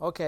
[0.00, 0.22] Ok.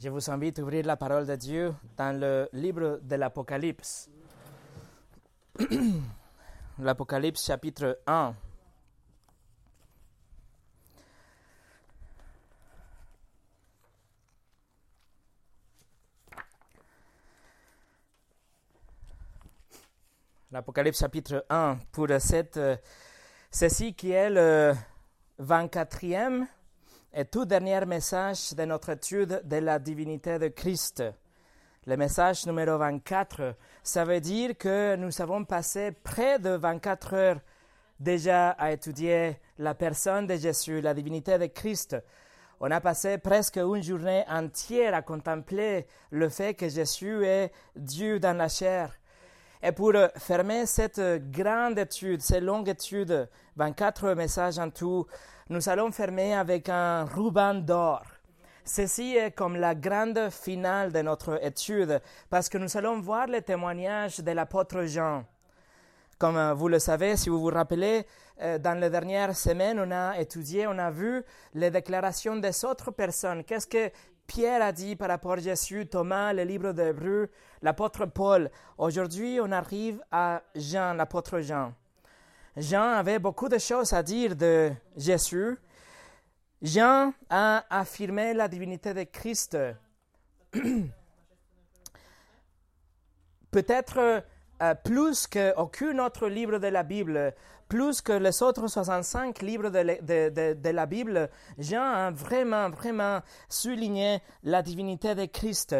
[0.00, 4.10] Je vous invite à ouvrir la parole de Dieu dans le livre de l'Apocalypse.
[6.78, 8.34] L'Apocalypse chapitre 1.
[20.52, 22.76] L'Apocalypse chapitre 1 pour cette, euh,
[23.50, 24.74] ceci qui est le
[25.40, 26.46] 24e
[27.12, 31.02] et tout dernier message de notre étude de la divinité de Christ.
[31.86, 37.40] Le message numéro 24, ça veut dire que nous avons passé près de 24 heures
[37.98, 41.96] déjà à étudier la personne de Jésus, la divinité de Christ.
[42.60, 48.20] On a passé presque une journée entière à contempler le fait que Jésus est Dieu
[48.20, 48.98] dans la chair.
[49.62, 51.00] Et pour fermer cette
[51.30, 55.06] grande étude, cette longue étude, 24 messages en tout,
[55.50, 58.02] nous allons fermer avec un ruban d'or.
[58.64, 63.40] Ceci est comme la grande finale de notre étude, parce que nous allons voir le
[63.40, 65.24] témoignage de l'apôtre Jean.
[66.18, 68.04] Comme vous le savez, si vous vous rappelez,
[68.38, 71.22] dans les dernières semaines, on a étudié, on a vu
[71.54, 73.42] les déclarations des autres personnes.
[73.44, 73.90] Qu'est-ce que
[74.26, 77.30] Pierre a dit par rapport à Jésus, Thomas, le livre d'Hébreu,
[77.62, 78.50] l'apôtre Paul?
[78.76, 81.72] Aujourd'hui, on arrive à Jean, l'apôtre Jean.
[82.58, 85.56] Jean avait beaucoup de choses à dire de Jésus.
[86.60, 89.56] Jean a affirmé la divinité de Christ.
[93.52, 94.24] Peut-être
[94.60, 97.32] euh, plus qu'aucun autre livre de la Bible,
[97.68, 104.20] plus que les autres 65 livres de, de, la Bible, Jean a vraiment, vraiment souligné
[104.42, 105.76] la divinité de Christ.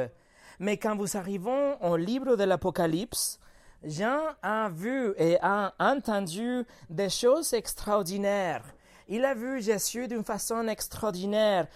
[0.61, 3.41] Mais quand vous arrivez au livre de l'Apocalypse,
[3.85, 8.65] Jean a vu et a entendu des choses extraordinaires.
[9.09, 11.69] Il a vu Jésus d'une façon extraordinaire.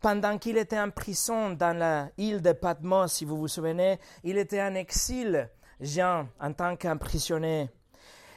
[0.00, 4.62] Pendant qu'il était en prison dans l'île de Patmos, si vous vous souvenez, il était
[4.62, 5.48] en exil,
[5.80, 7.68] Jean, en tant qu'emprisonné.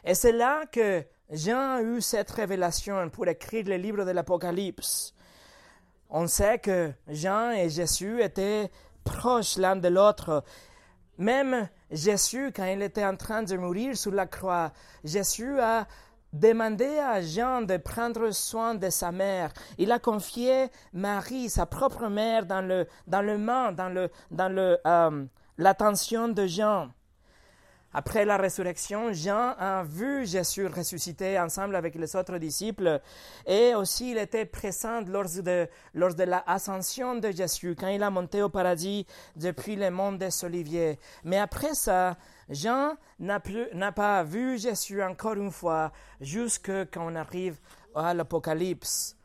[0.04, 5.14] Et c'est là que Jean a eu cette révélation pour écrire le livre de l'Apocalypse.
[6.10, 8.72] On sait que Jean et Jésus étaient
[9.04, 10.44] proches l'un de l'autre.
[11.18, 14.72] Même Jésus, quand il était en train de mourir sur la croix,
[15.04, 15.88] Jésus a
[16.34, 19.52] demandé à Jean de prendre soin de sa mère.
[19.78, 24.50] Il a confié Marie, sa propre mère, dans le, dans le main, dans le, dans
[24.50, 25.26] le, euh,
[25.58, 26.90] l'attention de Jean.
[27.94, 33.02] Après la résurrection, Jean a vu Jésus ressuscité ensemble avec les autres disciples
[33.46, 38.10] et aussi il était présent lors de, lors de l'ascension de Jésus, quand il a
[38.10, 41.00] monté au paradis depuis le monde des Oliviers.
[41.26, 42.16] Mais après ça,
[42.50, 43.42] Jean n'a,
[43.92, 45.92] pas vu Jésus encore une fois
[46.22, 47.60] jusque quand on arrive
[47.94, 49.18] à l'Apocalypse.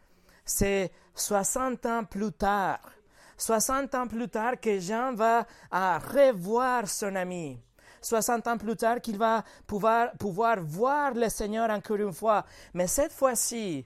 [0.44, 2.80] C'est 60 ans plus tard,
[3.36, 7.60] 60 ans plus tard que Jean va à revoir son ami.
[8.06, 12.44] 60 ans plus tard qu'il va pouvoir, pouvoir voir le Seigneur encore une fois.
[12.72, 13.84] Mais cette fois-ci,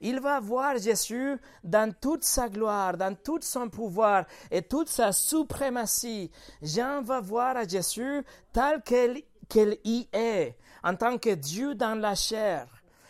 [0.00, 5.12] il va voir Jésus dans toute sa gloire, dans tout son pouvoir et toute sa
[5.12, 6.30] suprématie.
[6.62, 12.14] Jean va voir à Jésus tel qu'il y est, en tant que Dieu dans la
[12.14, 12.66] chair.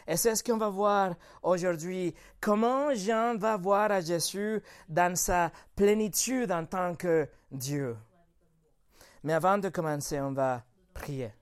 [0.06, 2.14] Et c'est ce qu'on va voir aujourd'hui.
[2.40, 7.96] Comment Jean va voir à Jésus dans sa plénitude en tant que Dieu?
[9.22, 10.62] Mais avant de commencer, on va
[10.94, 11.32] prier.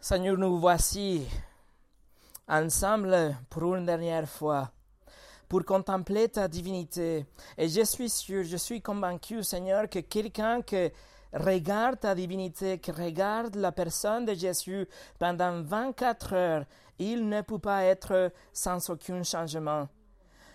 [0.00, 1.28] Seigneur, nous voici
[2.48, 4.70] ensemble pour une dernière fois
[5.52, 7.26] pour contempler ta divinité.
[7.58, 10.90] Et je suis sûr, je suis convaincu, Seigneur, que quelqu'un qui
[11.30, 16.64] regarde ta divinité, qui regarde la personne de Jésus pendant 24 heures,
[16.98, 19.88] il ne peut pas être sans aucun changement.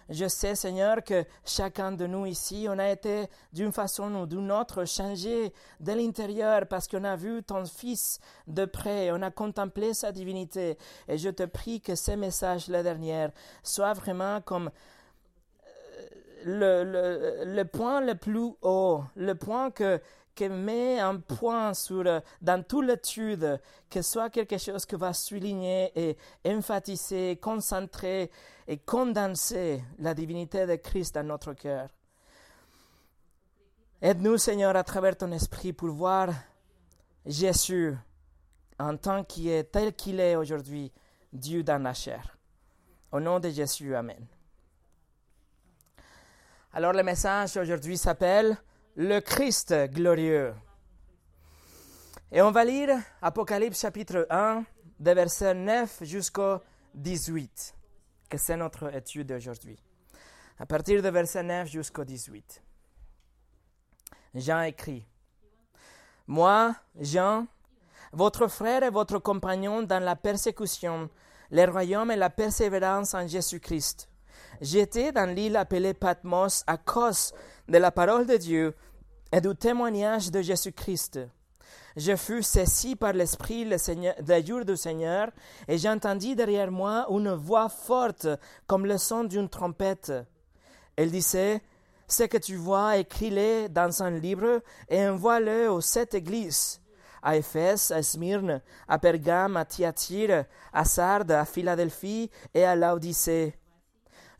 [0.10, 4.52] Je sais, Seigneur, que chacun de nous ici, on a été d'une façon ou d'une
[4.52, 9.94] autre changé de l'intérieur parce qu'on a vu ton Fils de près, on a contemplé
[9.94, 10.78] sa divinité.
[11.10, 13.32] Et je te prie que ces messages, la dernière,
[13.64, 14.72] soient vraiment comme
[16.46, 20.00] le, le, le point le plus haut, le point que,
[20.38, 25.92] qui met un point sur, dans toute l'étude, que soit quelque chose qui va souligner
[25.96, 28.30] et emphatiser, concentrer
[28.68, 31.90] et condenser la divinité de Christ dans notre cœur.
[34.00, 36.30] Aide-nous, Seigneur, à travers ton esprit pour voir
[37.26, 37.98] Jésus
[38.78, 40.92] en tant qu'il est, tel qu'il est aujourd'hui,
[41.34, 42.38] Dieu dans la chair.
[43.12, 44.24] Au nom de Jésus, Amen.
[46.74, 48.56] Alors le message aujourd'hui s'appelle
[49.00, 50.56] le Christ glorieux.
[52.32, 54.66] Et on va lire Apocalypse chapitre 1,
[55.00, 56.58] de verset 9 jusqu'au
[56.96, 57.76] 18.
[58.28, 59.78] que c'est notre étude d'aujourd'hui.
[60.58, 62.64] À partir de verset 9 jusqu'au 18.
[64.34, 65.06] Jean écrit,
[66.26, 67.46] Moi, Jean,
[68.12, 71.08] votre frère et votre compagnon dans la persécution,
[71.52, 74.10] le royaume et la persévérance en Jésus-Christ.
[74.60, 77.32] J'étais dans l'île appelée Patmos à cause
[77.68, 78.76] de la parole de Dieu
[79.32, 81.20] et du témoignage de Jésus-Christ.
[81.96, 85.30] Je fus saisi par l'Esprit le, le jour du Seigneur,
[85.68, 88.28] et j'entendis derrière moi une voix forte
[88.68, 90.14] comme le son d'une trompette.
[90.96, 91.62] Elle disait,
[92.08, 96.80] Ce que tu vois, écris-le dans un livre et envoie-le aux sept églises
[97.22, 103.56] à Éphèse, à Smyrne, à Pergame, à Thyatire, à Sardes, à Philadelphie et à Laodicée.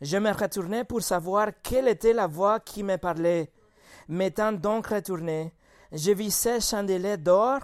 [0.00, 3.50] Je me retournai pour savoir quelle était la voix qui me parlait.
[4.08, 5.52] M'étant donc retourné,
[5.92, 7.60] je vis sept chandeliers d'or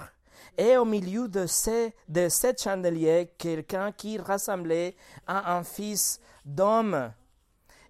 [0.58, 4.94] et au milieu de ces, de sept chandeliers quelqu'un qui ressemblait
[5.26, 7.12] à un fils d'homme.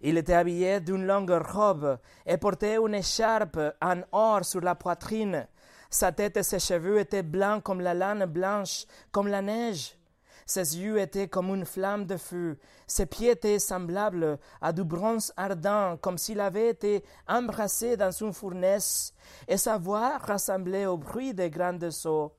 [0.01, 5.49] Il était habillé d'une longue robe et portait une écharpe en or sur la poitrine.
[5.91, 9.97] Sa tête et ses cheveux étaient blancs comme la laine blanche, comme la neige.
[10.47, 12.59] Ses yeux étaient comme une flamme de feu.
[12.87, 18.33] Ses pieds étaient semblables à du bronze ardent, comme s'il avait été embrassé dans une
[18.33, 19.15] fournaise,
[19.49, 22.33] et sa voix ressemblait au bruit des grandes eaux.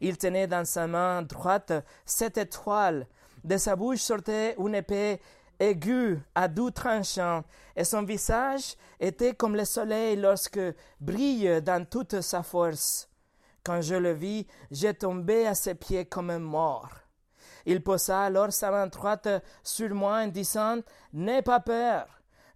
[0.00, 1.72] Il tenait dans sa main droite
[2.06, 3.06] sept étoiles.
[3.44, 5.20] De sa bouche sortait une épée
[5.58, 7.44] aiguë à doux tranchant,
[7.76, 10.60] et son visage était comme le soleil lorsque
[11.00, 13.08] brille dans toute sa force.
[13.64, 17.01] Quand je le vis, j'ai tombé à ses pieds comme un mort.
[17.66, 19.28] Il posa alors sa main droite
[19.62, 20.78] sur moi en disant
[21.12, 22.06] N'aie pas peur,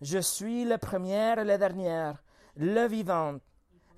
[0.00, 2.12] je suis le premier et le dernier,
[2.56, 3.38] le vivant.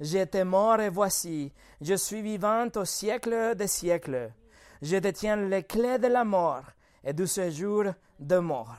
[0.00, 4.32] J'étais mort et voici, je suis vivant au siècle des siècles.
[4.80, 6.64] Je détiens les clés de la mort
[7.02, 7.84] et du séjour
[8.18, 8.76] de mort.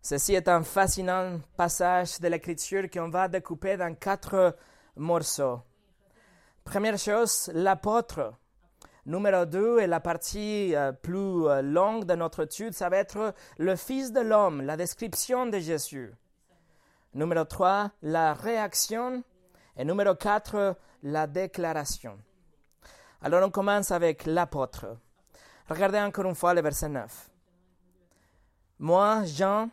[0.00, 4.54] Ceci est un fascinant passage de l'Écriture qu'on va découper dans quatre
[4.96, 5.62] morceaux.
[6.62, 8.34] Première chose, l'apôtre.
[9.06, 13.34] Numéro deux, et la partie euh, plus euh, longue de notre étude, ça va être
[13.58, 16.10] le Fils de l'homme, la description de Jésus.
[17.12, 19.22] Numéro trois, la réaction.
[19.76, 22.18] Et numéro quatre, la déclaration.
[23.20, 24.96] Alors on commence avec l'apôtre.
[25.68, 27.30] Regardez encore une fois le verset 9.
[28.78, 29.70] Moi, Jean,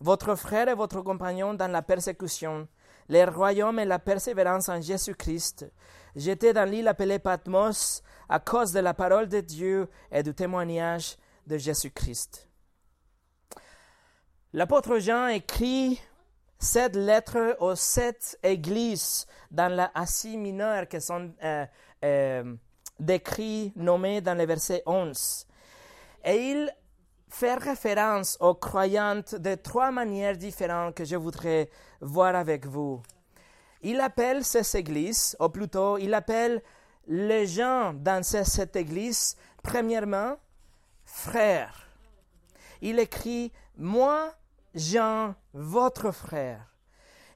[0.00, 2.68] votre frère et votre compagnon dans la persécution,
[3.08, 5.66] le royaume et la persévérance en Jésus-Christ,
[6.16, 11.16] j'étais dans l'île appelée Patmos à cause de la parole de Dieu et du témoignage
[11.46, 12.48] de Jésus-Christ.
[14.52, 16.00] L'apôtre Jean écrit
[16.58, 21.66] cette lettre aux sept églises dans la Asie mineure qui sont euh,
[22.04, 22.54] euh,
[23.00, 25.46] décrites, nommées dans le verset 11.
[26.24, 26.76] Et il
[27.28, 31.70] fait référence aux croyantes de trois manières différentes que je voudrais
[32.00, 33.02] voir avec vous.
[33.82, 36.62] Il appelle ces églises, ou plutôt, il appelle
[37.08, 40.36] les gens dans cette église, premièrement,
[41.04, 41.88] frères.
[42.80, 44.32] Il écrit, moi,
[44.74, 46.72] Jean, votre frère.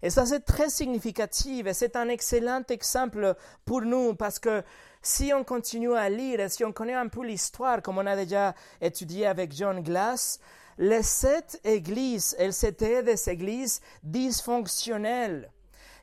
[0.02, 3.34] Et ça, c'est très significatif et c'est un excellent exemple
[3.64, 4.62] pour nous parce que
[5.02, 8.14] si on continue à lire et si on connaît un peu l'histoire, comme on a
[8.14, 10.38] déjà étudié avec John Glass,
[10.78, 15.50] les sept églises, elles étaient des églises dysfonctionnelles.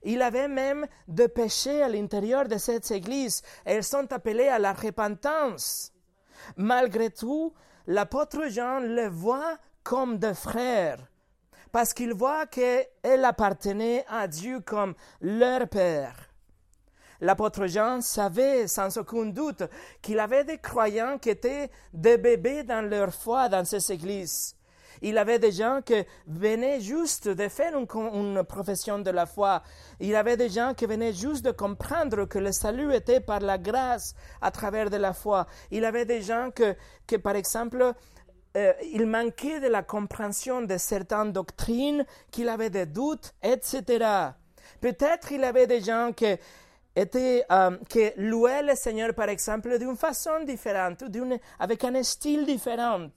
[0.03, 3.41] Il avait même des péchés à l'intérieur de cette église.
[3.65, 5.91] Elles sont appelées à la repentance.
[6.57, 7.53] Malgré tout,
[7.87, 10.99] l'apôtre Jean les voit comme des frères,
[11.71, 16.29] parce qu'il voit qu'elles appartenaient à Dieu comme leur Père.
[17.21, 19.63] L'apôtre Jean savait sans aucun doute
[20.01, 24.55] qu'il avait des croyants qui étaient des bébés dans leur foi dans ces églises.
[25.03, 29.61] Il avait des gens qui venaient juste de faire une, profession de la foi.
[29.99, 33.57] Il avait des gens qui venaient juste de comprendre que le salut était par la
[33.57, 35.45] grâce à travers de la foi.
[35.71, 36.73] Il avait des gens que,
[37.05, 37.93] que par exemple,
[38.55, 44.05] euh, il manquait de la compréhension de certaines doctrines, qu'il avait des doutes, etc.
[44.79, 46.33] Peut-être il avait des gens qui
[46.95, 51.03] étaient, euh, qui louaient le Seigneur, par exemple, d'une façon différente,
[51.59, 53.09] avec un style différent.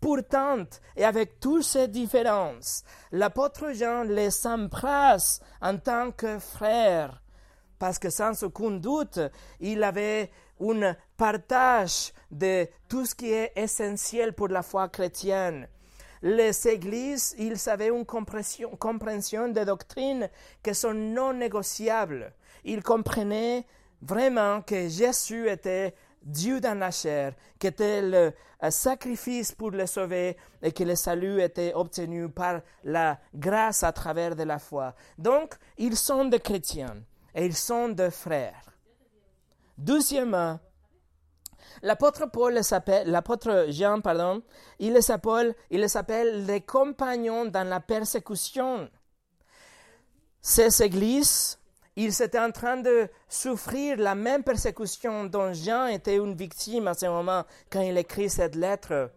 [0.00, 0.64] Pourtant,
[0.96, 7.22] et avec toutes ces différences, l'apôtre Jean les embrasse en tant que frère,
[7.78, 9.20] parce que sans aucun doute,
[9.60, 10.30] il avait
[10.60, 15.68] un partage de tout ce qui est essentiel pour la foi chrétienne.
[16.22, 20.28] Les églises, ils avaient une compréhension, compréhension des doctrines
[20.62, 22.32] qui sont non négociables.
[22.64, 23.66] Ils comprenaient
[24.02, 28.32] vraiment que Jésus était Dieu dans la chair, qui était le
[28.70, 34.36] sacrifice pour le sauver et que le salut était obtenu par la grâce à travers
[34.36, 34.94] de la foi.
[35.16, 37.02] Donc, ils sont des chrétiens
[37.34, 38.64] et ils sont des frères.
[39.78, 40.60] Deuxièmement,
[41.82, 42.60] l'apôtre Paul
[43.06, 44.42] l'apôtre Jean, pardon,
[44.78, 48.90] il les appelle, il les appelle les compagnons dans la persécution.
[50.42, 51.59] Ces églises
[52.04, 56.94] ils étaient en train de souffrir la même persécution dont Jean était une victime à
[56.94, 59.10] ce moment quand il écrit cette lettre.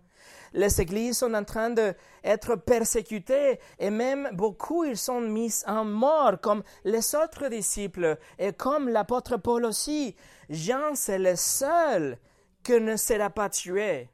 [0.54, 6.42] Les églises sont en train d'être persécutées et même beaucoup ils sont mis en mort
[6.42, 10.16] comme les autres disciples et comme l'apôtre Paul aussi.
[10.50, 12.18] Jean c'est le seul
[12.64, 14.10] qui ne sera pas tué.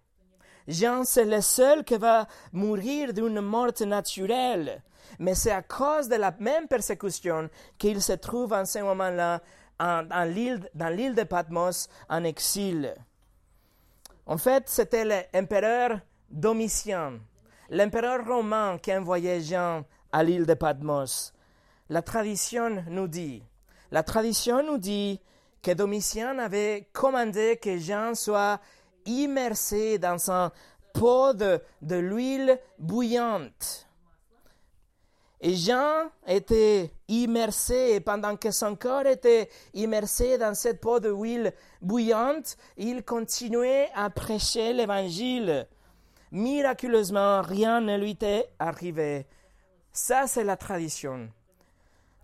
[0.67, 4.83] Jean c'est le seul qui va mourir d'une mort naturelle
[5.17, 9.41] mais c'est à cause de la même persécution qu'il se trouve en ce moment-là
[9.79, 12.93] dans l'île de Patmos en exil.
[14.25, 15.99] En fait, c'était l'empereur
[16.29, 17.19] Domitien,
[17.71, 21.33] l'empereur romain qui envoyait Jean à l'île de Patmos.
[21.89, 23.41] La tradition nous dit,
[23.89, 25.19] la tradition nous dit
[25.63, 28.59] que Domitien avait commandé que Jean soit
[29.05, 30.51] immersé dans un
[30.93, 33.88] pot de l'huile bouillante.
[35.41, 41.09] Et Jean était immersé, et pendant que son corps était immersé dans cette peau de
[41.09, 45.65] huile bouillante, il continuait à prêcher l'évangile.
[46.31, 49.25] Miraculeusement, rien ne lui était arrivé.
[49.93, 51.29] Ça, c'est la tradition.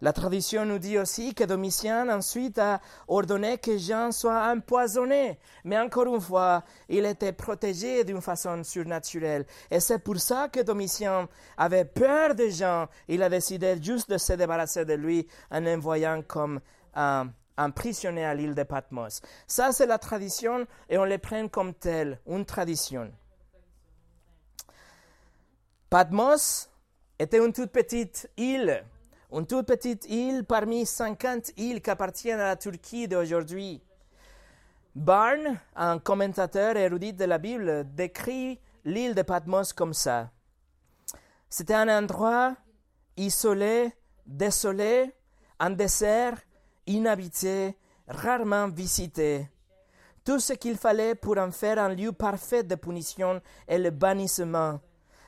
[0.05, 5.79] La tradition nous dit aussi que Domitien ensuite a ordonné que Jean soit empoisonné, mais
[5.79, 9.47] encore une fois, il était protégé d'une façon surnaturelle.
[9.71, 12.85] Et c'est pour ça que Domitien avait peur de Jean.
[13.07, 16.59] Il a décidé juste de se débarrasser de lui en envoyant comme
[16.93, 19.23] un, un prisonnier à l'île de Patmos.
[19.47, 23.11] Ça, c'est la tradition et on les prend comme telle, une tradition.
[25.89, 26.69] Patmos
[27.17, 28.85] était une toute petite île
[29.37, 33.81] une toute petite île parmi 50 îles qui appartiennent à la Turquie d'aujourd'hui.
[34.95, 40.31] Barnes, un commentateur érudit de la Bible, décrit l'île de Patmos comme ça.
[41.49, 42.55] C'était un endroit
[43.17, 43.91] isolé,
[44.25, 45.13] désolé,
[45.59, 46.37] un désert,
[46.87, 47.77] inhabité,
[48.07, 49.49] rarement visité.
[50.23, 54.79] Tout ce qu'il fallait pour en faire un lieu parfait de punition et le bannissement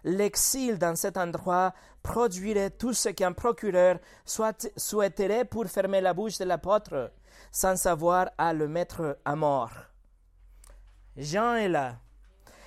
[0.08, 1.74] l'exil dans cet endroit
[2.08, 7.12] produirait tout ce qu'un procureur souhaiterait pour fermer la bouche de l'apôtre,
[7.52, 9.74] sans savoir à le mettre à mort.
[11.18, 11.98] Jean est là.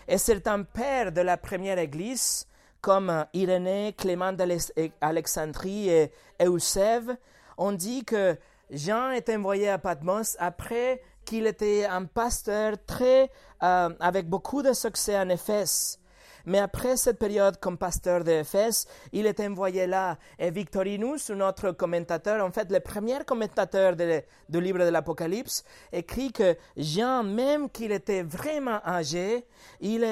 [0.06, 2.46] Et certains pères de la première Église,
[2.82, 7.16] comme Irénée, Clément d'Alexandrie et Eusève,
[7.56, 8.36] ont dit que
[8.70, 13.30] Jean est envoyé à Patmos après qu'il était un pasteur très,
[13.62, 15.98] euh, avec beaucoup de succès en Éphèse.
[16.46, 20.18] Mais après cette période comme pasteur d'Éphèse, il est envoyé là.
[20.38, 26.56] Et Victorinus, notre commentateur, en fait le premier commentateur du livre de l'Apocalypse, écrit que
[26.76, 29.44] Jean, même qu'il était vraiment âgé,
[29.80, 30.04] il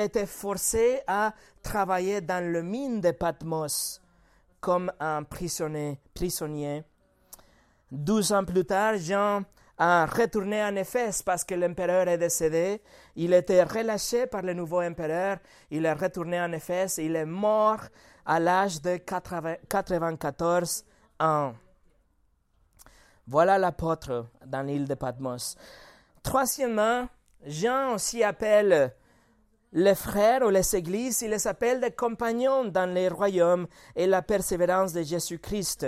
[0.00, 1.32] était forcé à
[1.62, 4.00] travailler dans le mine de Patmos
[4.60, 5.98] comme un prisonnier.
[6.14, 6.84] prisonnier.
[7.90, 9.42] Douze ans plus tard, Jean
[9.82, 12.82] a retourné en Éphèse parce que l'empereur est décédé.
[13.16, 15.38] Il était relâché par le nouveau empereur.
[15.70, 16.98] Il est retourné en Éphèse.
[16.98, 17.80] Il est mort
[18.26, 20.84] à l'âge de 94
[21.20, 21.54] ans.
[23.26, 25.56] Voilà l'apôtre dans l'île de Patmos.
[26.22, 27.08] Troisièmement,
[27.46, 28.94] Jean aussi appelle
[29.72, 34.20] les frères ou les églises, il les appelle des compagnons dans les royaumes et la
[34.20, 35.86] persévérance de Jésus-Christ.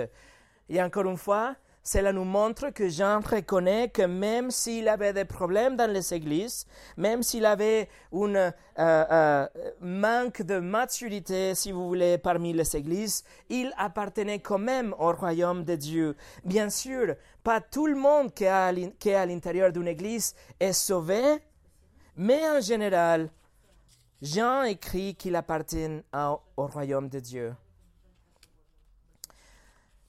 [0.69, 5.25] Et encore une fois, cela nous montre que Jean reconnaît que même s'il avait des
[5.25, 9.47] problèmes dans les églises, même s'il avait un euh, euh,
[9.81, 15.65] manque de maturité, si vous voulez, parmi les églises, il appartenait quand même au royaume
[15.65, 16.15] de Dieu.
[16.45, 21.21] Bien sûr, pas tout le monde qui est à l'intérieur d'une église est sauvé,
[22.15, 23.29] mais en général,
[24.21, 27.53] Jean écrit qu'il appartient au royaume de Dieu.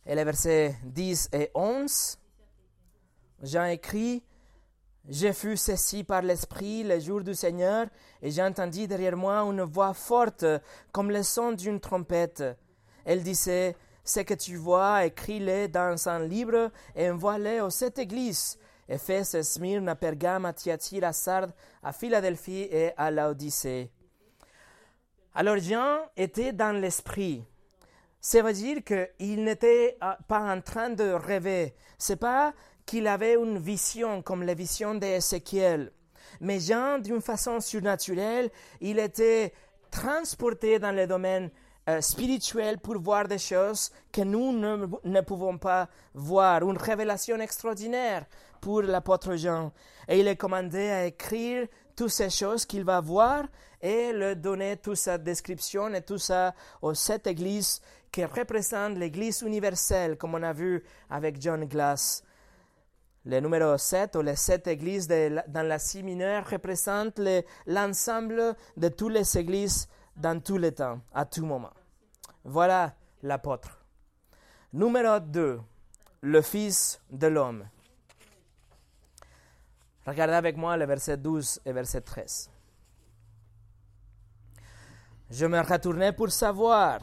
[0.07, 2.19] Et les versets 10 et 11,
[3.43, 4.23] Jean écrit,
[5.09, 7.87] Je fus saisi par l'Esprit le jour du Seigneur,
[8.21, 10.45] et j'entendis derrière moi une voix forte,
[10.93, 12.45] comme le son d'une trompette.
[13.07, 18.59] Elle disait, Ce que tu vois, écris-le dans un livre et envoie-le aux sept églises.
[18.87, 23.91] Éphèse, Smyrne, Pergame, Thyatira, Sardes, à Philadelphie et à Laodicée.
[25.35, 27.43] Alors Jean était dans l'esprit.
[28.27, 31.75] Ça veut dire qu'il n'était ah, pas en train de rêver.
[31.99, 32.55] C'est pas
[32.87, 35.93] qu'il avait une vision comme la vision d'Ézéchiel.
[36.41, 38.49] Mais Jean, d'une façon surnaturelle,
[38.81, 39.53] il était
[39.91, 41.51] transporté dans le domaine
[41.87, 46.63] euh, spirituel pour voir des choses que nous ne, ne, pouvons pas voir.
[46.63, 48.25] Une révélation extraordinaire
[48.59, 49.71] pour l'apôtre Jean.
[50.09, 53.45] Et il est commandé à écrire toutes ces choses qu'il va voir
[53.83, 57.83] et le donner toute sa description et tout ça aux sept églises
[58.15, 62.23] qui représentent l'église universelle, comme on a vu avec John Glass.
[63.25, 67.21] Le numéro 7 ou les sept églises de, dans la scie mineure représentent
[67.67, 71.73] l'ensemble de toutes les églises dans tous les temps, à tout moment.
[72.45, 72.95] Voilà
[73.25, 73.85] l'apôtre.
[74.73, 75.61] Numéro 2,
[76.21, 77.67] le Fils de l'homme.
[80.07, 82.49] Regardez avec moi le verset 12 et verset 13.
[85.31, 87.01] Je me retournai pour savoir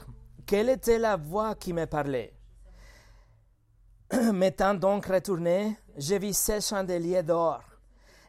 [0.52, 2.34] quelle était la voix qui me parlait?
[4.34, 7.62] M'étant donc retourné, je vis ces chandeliers d'or,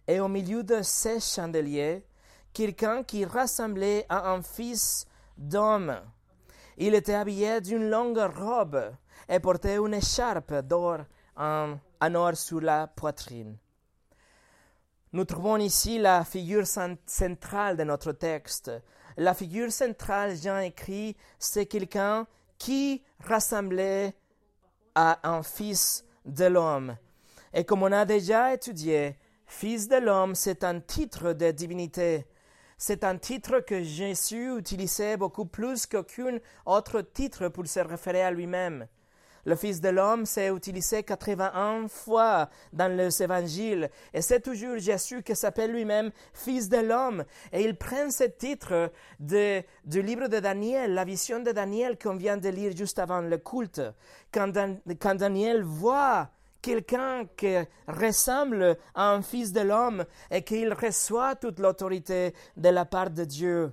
[0.06, 2.06] et au milieu de ces chandeliers,
[2.52, 5.04] quelqu'un qui ressemblait à un fils
[5.36, 6.00] d'homme.
[6.76, 8.92] Il était habillé d'une longue robe
[9.28, 10.98] et portait une écharpe d'or
[11.36, 13.56] en, or sur la poitrine.
[15.12, 18.70] Nous trouvons ici la figure centrale de notre texte.
[19.16, 22.26] La figure centrale, Jean écrit, c'est quelqu'un
[22.58, 24.14] qui ressemblait
[24.94, 26.96] à un fils de l'homme.
[27.52, 29.16] Et comme on a déjà étudié,
[29.46, 32.26] fils de l'homme, c'est un titre de divinité.
[32.78, 38.30] C'est un titre que Jésus utilisait beaucoup plus qu'aucun autre titre pour se référer à
[38.30, 38.86] lui-même.
[39.44, 45.22] Le Fils de l'homme s'est utilisé 81 fois dans les évangiles et c'est toujours Jésus
[45.22, 50.94] qui s'appelle lui-même Fils de l'homme et il prend ce titre du livre de Daniel,
[50.94, 53.82] la vision de Daniel qu'on vient de lire juste avant le culte.
[54.32, 54.52] Quand,
[55.00, 56.30] quand Daniel voit
[56.62, 57.56] quelqu'un qui
[57.88, 63.24] ressemble à un Fils de l'homme et qu'il reçoit toute l'autorité de la part de
[63.24, 63.72] Dieu.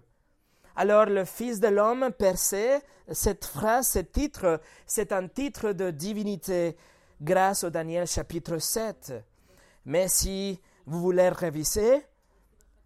[0.81, 2.79] Alors le Fils de l'homme percé,
[3.11, 6.77] cette phrase, ce titre, c'est un titre de divinité
[7.21, 9.15] grâce au Daniel chapitre 7.
[9.83, 12.01] Mais si vous voulez réviser,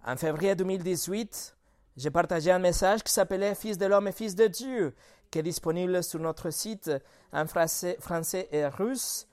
[0.07, 1.55] en février 2018,
[1.95, 4.95] j'ai partagé un message qui s'appelait Fils de l'homme et Fils de Dieu,
[5.29, 6.89] qui est disponible sur notre site
[7.31, 9.27] en français, français et russe.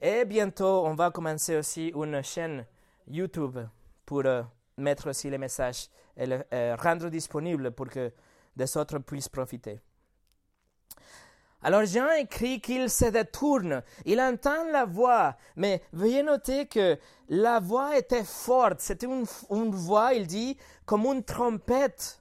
[0.00, 2.64] Et bientôt, on va commencer aussi une chaîne
[3.08, 3.58] YouTube
[4.06, 4.44] pour euh,
[4.76, 8.12] mettre aussi les messages et le euh, rendre disponible pour que
[8.56, 9.80] des autres puissent profiter.
[11.62, 16.98] Alors Jean écrit qu'il se détourne, il entend la voix, mais veuillez noter que
[17.30, 22.20] la voix était forte, c'était une, une, voix, il dit, comme une trompette.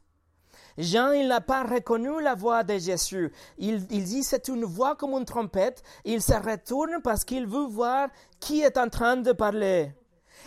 [0.77, 3.33] Jean, il n'a pas reconnu la voix de Jésus.
[3.57, 5.83] Il, il dit, c'est une voix comme une trompette.
[6.05, 8.07] Il se retourne parce qu'il veut voir
[8.39, 9.91] qui est en train de parler.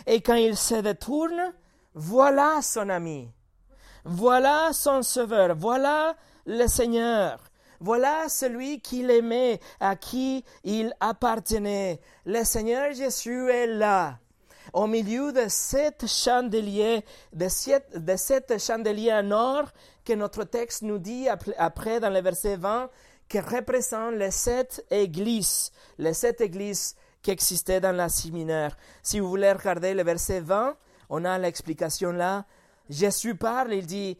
[0.07, 1.53] Et quand il se détourne,
[1.99, 3.27] voilà son ami.
[4.05, 5.55] Voilà son sauveur.
[5.55, 7.39] Voilà le Seigneur.
[7.79, 11.99] Voilà celui qu'il aimait, à qui il appartenait.
[12.25, 14.19] Le Seigneur Jésus est là.
[14.73, 19.63] Au milieu de sept chandeliers, de sept, de sept chandeliers en or
[20.05, 22.91] que notre texte nous dit après dans le verset 20,
[23.27, 28.77] qui représentent les sept églises, les sept églises qui existaient dans la séminaire.
[29.01, 30.77] Si vous voulez regarder le verset 20,
[31.09, 32.45] on a l'explication là.
[32.89, 34.17] Jésus parle, il dit,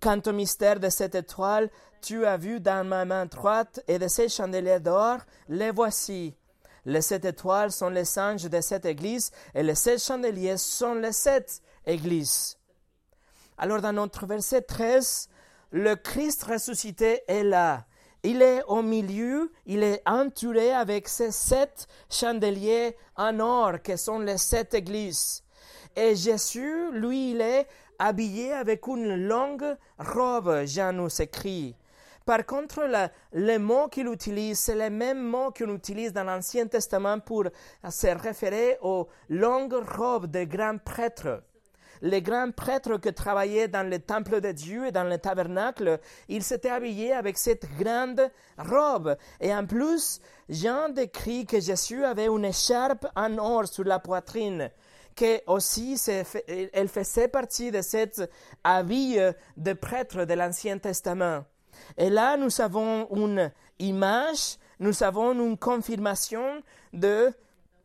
[0.00, 1.68] Quant au mystère de cette étoile,
[2.00, 6.34] tu as vu dans ma main droite et de ces chandeliers d'or, les voici.
[6.86, 11.12] Les sept étoiles sont les anges de cette église et les sept chandeliers sont les
[11.12, 12.56] sept églises.
[13.58, 15.28] Alors dans notre verset 13,
[15.72, 17.84] le Christ ressuscité est là.
[18.22, 24.18] Il est au milieu, il est entouré avec ces sept chandeliers en or que sont
[24.18, 25.42] les sept églises.
[25.96, 27.66] Et Jésus, lui, il est
[27.98, 31.76] habillé avec une longue robe, Jean nous écrit.
[32.24, 32.88] Par contre,
[33.32, 37.44] le, mot qu'il utilise, c'est le même mot qu'on utilise dans l'Ancien Testament pour
[37.88, 41.42] se référer aux longues robes des grands prêtres.
[42.02, 45.98] Les grands prêtres qui travaillaient dans le temple de Dieu et dans le tabernacle,
[46.28, 49.16] ils s'étaient habillés avec cette grande robe.
[49.40, 54.70] Et en plus, Jean décrit que Jésus avait une écharpe en or sur la poitrine
[55.20, 56.00] que aussi
[56.72, 58.30] elle faisait partie de cette
[58.64, 59.18] habit
[59.58, 61.44] de prêtre de l'Ancien Testament.
[61.98, 66.62] Et là, nous avons une image, nous avons une confirmation
[66.94, 67.30] de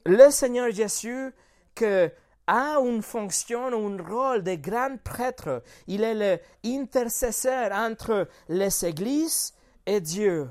[0.05, 1.33] le Seigneur Jésus
[1.73, 2.09] que
[2.47, 5.61] a une fonction, un rôle de grand prêtre.
[5.87, 9.53] Il est l'intercesseur entre les églises
[9.85, 10.47] et Dieu.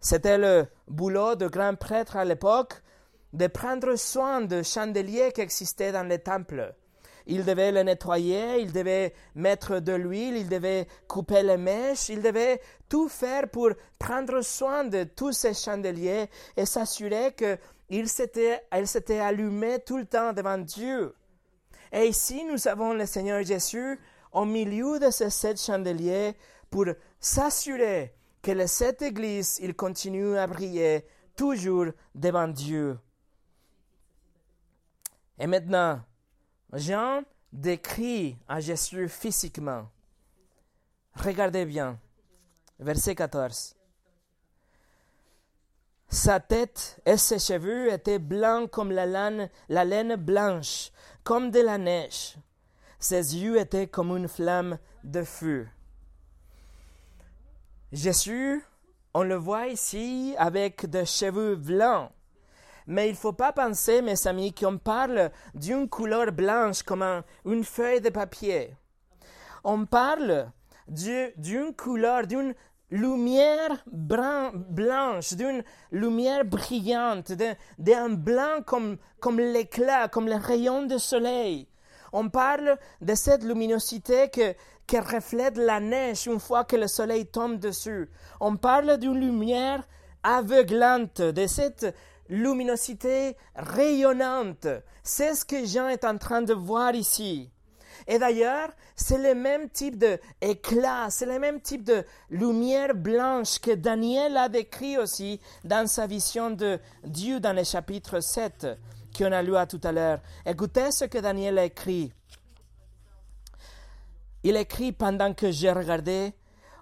[0.00, 2.82] C'était le boulot de grand prêtre à l'époque
[3.32, 6.74] de prendre soin de chandeliers qui existaient dans les temples.
[7.26, 12.22] Il devait le nettoyer, il devait mettre de l'huile, il devait couper les mèches, il
[12.22, 19.18] devait tout faire pour prendre soin de tous ces chandeliers et s'assurer qu'ils s'étaient, s'étaient
[19.18, 21.14] allumés tout le temps devant Dieu.
[21.92, 24.00] Et ici, nous avons le Seigneur Jésus
[24.32, 26.34] au milieu de ces sept chandeliers
[26.70, 26.86] pour
[27.20, 31.04] s'assurer que les sept églises, il continue à briller
[31.36, 32.98] toujours devant Dieu.
[35.38, 36.00] Et maintenant,
[36.72, 37.22] Jean
[37.52, 39.88] décrit à Jésus physiquement.
[41.14, 41.98] Regardez bien,
[42.78, 43.74] verset 14.
[46.10, 50.90] Sa tête et ses cheveux étaient blancs comme la laine, la laine blanche,
[51.22, 52.36] comme de la neige.
[52.98, 55.68] Ses yeux étaient comme une flamme de feu.
[57.92, 58.64] Jésus,
[59.14, 62.10] on le voit ici avec des cheveux blancs.
[62.88, 67.62] Mais il ne faut pas penser, mes amis, qu'on parle d'une couleur blanche comme une
[67.62, 68.74] feuille de papier.
[69.62, 70.50] On parle
[70.88, 72.54] d'une couleur, d'une
[72.90, 77.32] lumière blanche, d'une lumière brillante,
[77.78, 81.68] d'un blanc comme, comme l'éclat, comme le rayon du soleil.
[82.14, 84.54] On parle de cette luminosité que,
[84.86, 88.08] qui reflète la neige une fois que le soleil tombe dessus.
[88.40, 89.86] On parle d'une lumière
[90.22, 91.94] aveuglante, de cette
[92.28, 94.66] luminosité rayonnante.
[95.02, 97.50] C'est ce que Jean est en train de voir ici.
[98.06, 103.72] Et d'ailleurs, c'est le même type d'éclat, c'est le même type de lumière blanche que
[103.72, 108.66] Daniel a décrit aussi dans sa vision de Dieu dans le chapitre 7
[109.16, 110.20] qu'on a lu à tout à l'heure.
[110.46, 112.12] Écoutez ce que Daniel a écrit.
[114.44, 116.32] Il écrit pendant que j'ai regardé,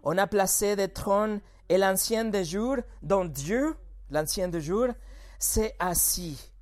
[0.04, 3.74] on a placé des trônes et l'ancien des jours, dont Dieu,
[4.10, 4.88] l'ancien des jours,
[5.38, 6.52] s'est assis.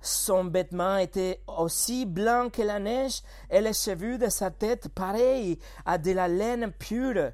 [0.00, 5.58] Son vêtement était aussi blanc que la neige et les cheveux de sa tête pareils
[5.86, 7.32] à de la laine pure.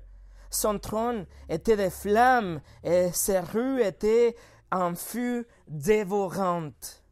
[0.50, 4.36] Son trône était de flammes et ses rues étaient
[4.70, 7.02] en feu dévorante.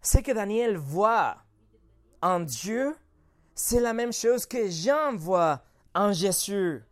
[0.00, 1.36] Ce que Daniel voit
[2.22, 2.96] en Dieu,
[3.54, 5.62] c'est la même chose que Jean voit
[5.94, 6.82] en Jésus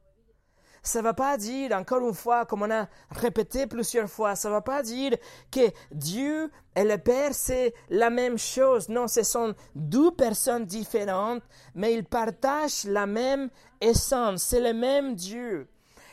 [0.83, 4.49] ça ne va pas dire, encore une fois, comme on a répété plusieurs fois, ça
[4.49, 5.17] ne va pas dire
[5.51, 8.89] que Dieu et le Père, c'est la même chose.
[8.89, 11.43] Non, ce sont deux personnes différentes,
[11.75, 14.43] mais ils partagent la même essence.
[14.43, 15.69] C'est le même Dieu.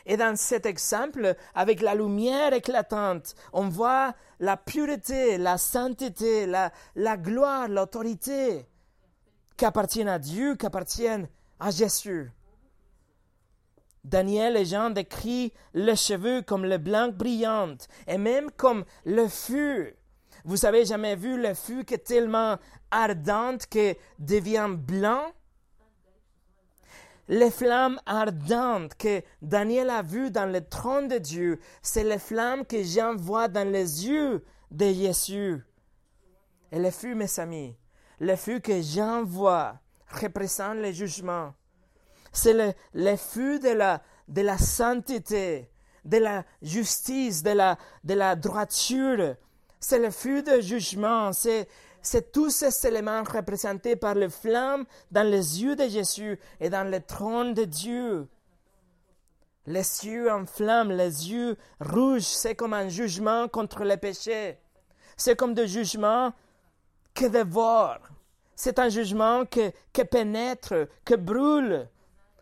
[0.05, 6.71] Et dans cet exemple, avec la lumière éclatante, on voit la pureté, la sainteté, la,
[6.95, 8.67] la gloire, l'autorité
[9.57, 11.27] qui appartiennent à Dieu, qui appartiennent
[11.59, 12.31] à Jésus.
[14.05, 19.95] Daniel et Jean décrit les cheveux comme le blanc brillant et même comme le feu.
[20.43, 22.59] Vous avez jamais vu le feu qui est tellement
[22.91, 25.25] ardente que devient blanc?
[27.27, 32.63] Les flammes ardentes que Daniel a vues dans le trône de Dieu, c'est les flammes
[32.63, 35.65] que Jean voit dans les yeux de Jésus.
[36.71, 37.75] Et le feu, mes amis,
[38.19, 39.79] le feu que Jean voit
[40.21, 41.55] représente le jugement
[42.35, 45.69] c'est le, le de la, de la sainteté,
[46.03, 49.35] de la justice, de la, de la droiture.
[49.79, 51.31] C'est le feu de jugement.
[51.31, 51.67] C'est,
[52.01, 56.89] c'est tous ces éléments représentés par les flammes dans les yeux de Jésus et dans
[56.89, 58.27] le trône de Dieu.
[59.65, 64.59] Les yeux en flammes, les yeux rouges, c'est comme un jugement contre le péché.
[65.17, 66.33] C'est comme des jugements
[67.13, 68.09] qui dévorent.
[68.55, 69.71] C'est un jugement qui
[70.11, 71.87] pénètre, qui brûle.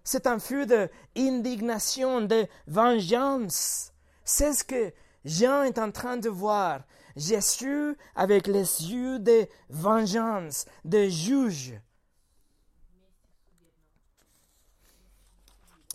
[0.03, 3.93] C'est un feu d'indignation, de vengeance.
[4.25, 4.93] C'est ce que
[5.25, 6.81] Jean est en train de voir.
[7.15, 11.79] Jésus avec les yeux de vengeance, de juge.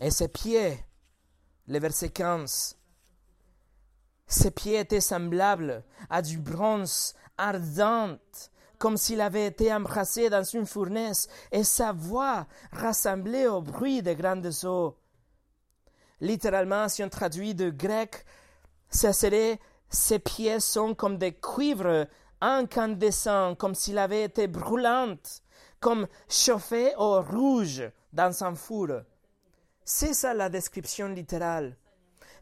[0.01, 0.79] Et ses pieds,
[1.67, 2.77] le verset 15,
[4.29, 8.19] ses pieds étaient semblables à du bronze ardent
[8.79, 14.15] comme s'il avait été embrassé dans une fournaise, et sa voix rassemblée au bruit des
[14.15, 14.97] grandes eaux.
[16.21, 18.25] Littéralement, si on traduit de grec,
[18.91, 19.61] ce serait
[19.91, 22.07] ses pieds sont comme des cuivres
[22.41, 25.17] incandescents, comme s'il avait été brûlant,
[25.81, 28.89] comme chauffé au rouge dans un four.
[29.85, 31.77] C'est ça la description littérale.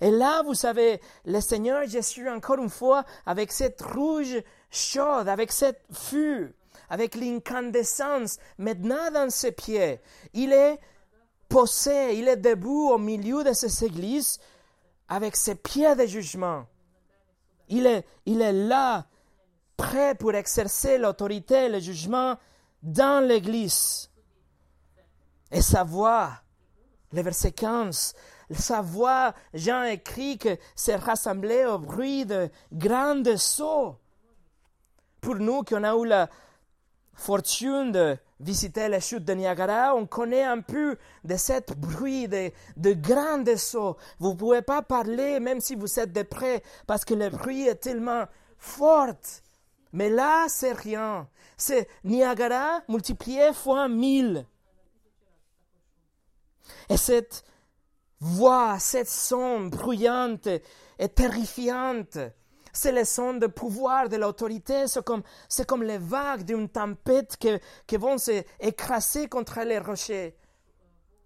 [0.00, 5.52] Et là, vous savez, le Seigneur Jésus, encore une fois, avec cette rouge chaude, avec
[5.52, 6.54] cette feu,
[6.88, 10.00] avec l'incandescence maintenant dans ses pieds,
[10.34, 10.78] il est
[11.48, 14.38] posé, il est debout au milieu de ces églises
[15.08, 16.66] avec ses pieds de jugement.
[17.68, 19.06] Il est, il est là
[19.76, 22.36] prêt pour exercer l'autorité, le jugement
[22.82, 24.10] dans l'Église.
[25.50, 26.32] Et sa voix,
[27.12, 28.14] le verset 15,
[28.50, 33.96] sa voix, Jean écrit que c'est rassemblé au bruit de grandes sauts.
[35.26, 36.30] Pour nous qui a eu la
[37.12, 42.52] fortune de visiter les chutes de Niagara, on connaît un peu de ce bruit de,
[42.76, 43.96] de grandes sauts.
[44.20, 47.66] Vous ne pouvez pas parler même si vous êtes de près parce que le bruit
[47.66, 49.16] est tellement fort.
[49.92, 51.28] Mais là, c'est rien.
[51.56, 54.46] C'est Niagara multiplié fois mille.
[56.88, 57.42] Et cette
[58.20, 60.46] voix, cette son bruyante
[61.00, 62.16] et terrifiante,
[62.76, 67.36] c'est le son de pouvoir, de l'autorité, c'est comme, c'est comme les vagues d'une tempête
[67.38, 67.48] qui,
[67.86, 70.36] qui vont s'écraser contre les rochers.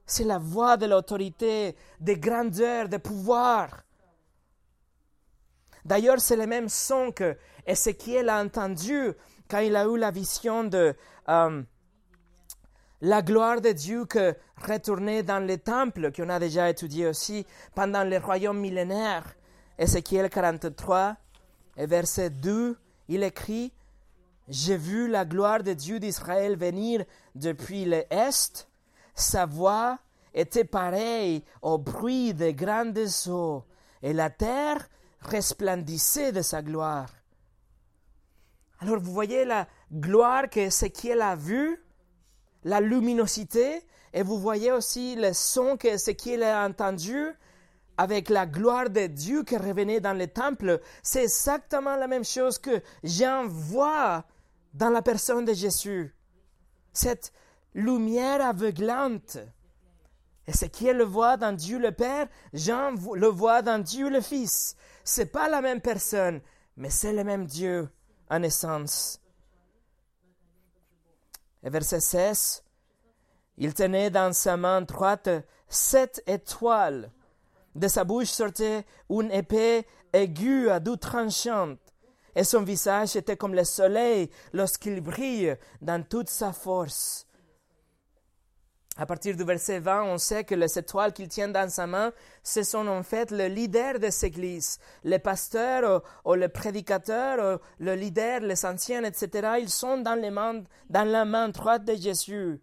[0.07, 3.83] C'est la voix de l'autorité, de grandeur, de pouvoir.
[5.85, 7.37] D'ailleurs, c'est le même son que
[7.67, 9.13] Ézéchiel a entendu
[9.49, 10.95] quand il a eu la vision de
[11.29, 11.63] euh,
[13.01, 18.05] la gloire de Dieu que retournait dans le temple, qu'on a déjà étudié aussi pendant
[18.05, 19.25] le royaume millénaire.
[19.79, 21.17] Ézéchiel 43,
[21.81, 22.77] et verset 2,
[23.09, 23.73] il écrit
[24.49, 28.69] J'ai vu la gloire de Dieu d'Israël venir depuis l'Est.
[29.14, 29.99] Sa voix
[30.35, 33.64] était pareille au bruit des grandes eaux,
[34.03, 34.90] et la terre
[35.21, 37.09] resplendissait de sa gloire.
[38.81, 41.83] Alors vous voyez la gloire qu'Ézéchiel a vue,
[42.62, 47.31] la luminosité, et vous voyez aussi le son qu'Ézéchiel a entendu
[48.01, 50.81] avec la gloire de Dieu qui revenait dans le temple.
[51.03, 54.25] C'est exactement la même chose que Jean voit
[54.73, 56.17] dans la personne de Jésus.
[56.95, 57.31] Cette
[57.75, 59.37] lumière aveuglante.
[60.47, 64.77] Ézéchiel le voit dans Dieu le Père, Jean le voit dans Dieu le Fils.
[65.05, 66.41] C'est pas la même personne,
[66.79, 67.87] mais c'est le même Dieu
[68.31, 69.21] en essence.
[71.63, 72.65] Et verset 16,
[73.59, 75.29] il tenait dans sa main droite
[75.69, 77.13] sept étoiles.
[77.75, 81.79] De sa bouche sortait une épée aiguë à deux tranchante,
[82.35, 87.27] et son visage était comme le soleil lorsqu'il brille dans toute sa force.
[88.97, 92.13] À partir du verset 20, on sait que les étoiles qu'il tient dans sa main,
[92.43, 94.79] ce sont en fait le leader de cette église.
[95.05, 101.49] Les pasteurs ou, le prédicateur, le leader, les anciens, etc., ils sont dans la main
[101.49, 102.61] droite de Jésus.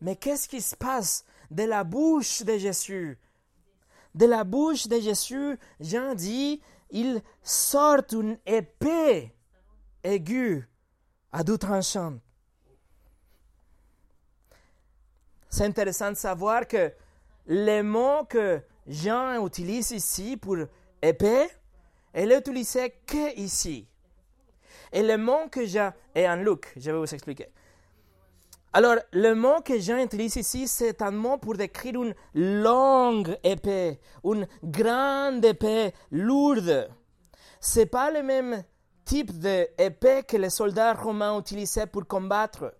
[0.00, 3.18] Mais qu'est-ce qui se passe de la bouche de Jésus?
[4.16, 9.32] De la bouche de Jésus, Jean dit, il sort une épée
[10.02, 10.66] aiguë
[11.30, 12.18] à deux tranchants.
[15.56, 16.92] c'est intéressant de savoir que
[17.46, 20.56] le mot que Jean utilise ici pour
[21.00, 21.48] épée,
[22.12, 23.86] elle est utilisée que ici.
[24.92, 27.48] Et le mot que Jean, et en Luc, je vais vous expliquer.
[28.76, 33.98] Alors, le mot que Jean utilise ici, c'est un mot pour décrire une longue épée,
[34.22, 36.90] une grande épée lourde.
[37.58, 38.62] C'est pas le même
[39.06, 42.74] type d'épée que les soldats romains utilisaient pour combattre.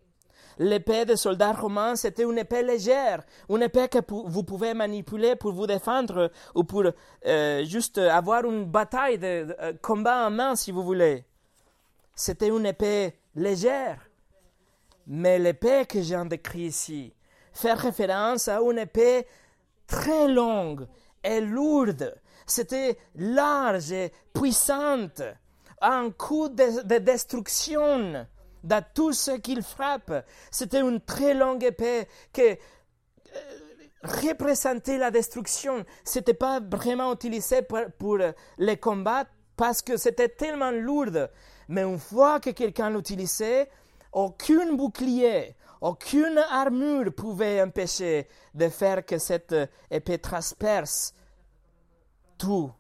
[0.59, 5.53] L'épée des soldats romains, c'était une épée légère, une épée que vous pouvez manipuler pour
[5.53, 6.85] vous défendre ou pour
[7.25, 11.25] euh, juste avoir une bataille de, euh, combat en main, si vous voulez.
[12.15, 14.07] C'était une épée légère.
[15.07, 17.13] Mais l'épée que j'ai décrit ici
[17.53, 19.27] fait référence à une épée
[19.87, 20.87] très longue
[21.23, 22.15] et lourde.
[22.47, 25.23] C'était large et puissante,
[25.81, 28.27] un coup de destruction
[28.63, 30.13] dans tout ce qu'il frappe.
[30.51, 32.57] C'était une très longue épée qui euh,
[34.03, 35.85] représentait la destruction.
[36.05, 38.19] C'était pas vraiment utilisé pour, pour
[38.59, 39.25] les combats
[39.57, 41.29] parce que c'était tellement lourd.
[41.69, 43.69] Mais une fois que quelqu'un l'utilisait,
[44.17, 49.55] aucun bouclier, aucune armure pouvait empêcher de faire que cette
[49.91, 51.13] épée transperce
[52.39, 52.73] tout.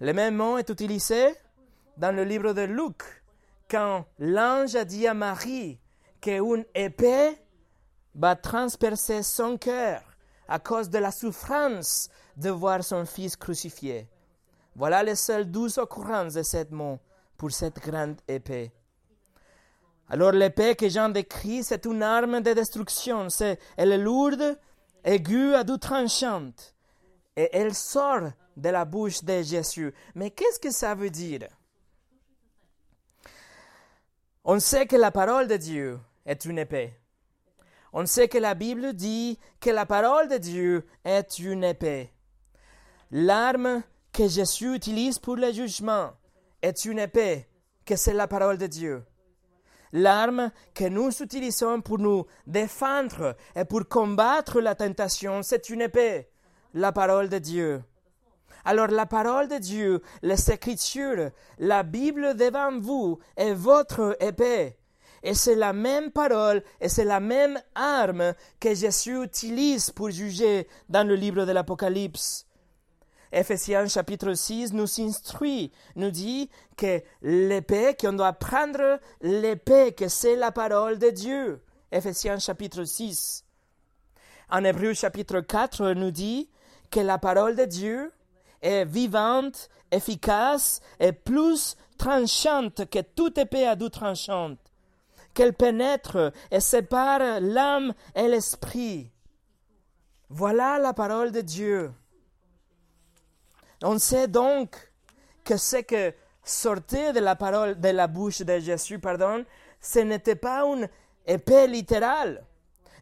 [0.00, 1.32] Le même mot est utilisé
[1.96, 3.02] dans le livre de Luc
[3.70, 5.78] quand l'ange a dit à Marie
[6.20, 7.38] qu'une épée
[8.16, 10.02] va transpercer son cœur
[10.48, 14.08] à cause de la souffrance de voir son fils crucifié.
[14.74, 16.98] Voilà les seules douze occurrences de ce mot
[17.36, 18.72] pour cette grande épée.
[20.10, 23.28] Alors l'épée que Jean décrit, c'est une arme de destruction.
[23.76, 24.58] elle est lourde,
[25.04, 26.74] aiguë à deux tranchante.
[27.36, 29.94] Et elle sort de la bouche de Jésus.
[30.16, 31.48] Mais qu'est-ce que ça veut dire?
[34.44, 36.92] On sait que la parole de Dieu est une épée.
[37.92, 42.12] On sait que la Bible dit que la parole de Dieu est une épée.
[43.12, 46.12] L'arme que Jésus utilise pour le jugement
[46.62, 47.46] est une épée
[47.84, 49.04] que c'est la parole de Dieu.
[49.92, 56.28] L'arme que nous utilisons pour nous défendre et pour combattre la tentation, c'est une épée,
[56.74, 57.82] la parole de Dieu.
[58.64, 64.76] Alors la parole de Dieu, les Écritures, la Bible devant vous est votre épée.
[65.22, 70.66] Et c'est la même parole et c'est la même arme que Jésus utilise pour juger
[70.88, 72.46] dans le livre de l'Apocalypse.
[73.32, 80.34] Ephésiens chapitre 6 nous instruit, nous dit que l'épée, qu'on doit prendre l'épée, que c'est
[80.34, 81.62] la parole de Dieu.
[81.92, 83.44] Ephésiens chapitre 6.
[84.50, 86.50] En Hébreu chapitre 4 nous dit
[86.90, 88.12] que la parole de Dieu
[88.62, 94.58] est vivante, efficace et plus tranchante que toute épée à double tranchante,
[95.34, 99.12] qu'elle pénètre et sépare l'âme et l'esprit.
[100.28, 101.92] Voilà la parole de Dieu.
[103.82, 104.76] On sait donc
[105.44, 106.12] que ce que
[106.44, 109.44] sortait de la parole de la bouche de Jésus, pardon,
[109.80, 110.88] ce n'était pas une
[111.26, 112.44] épée littérale.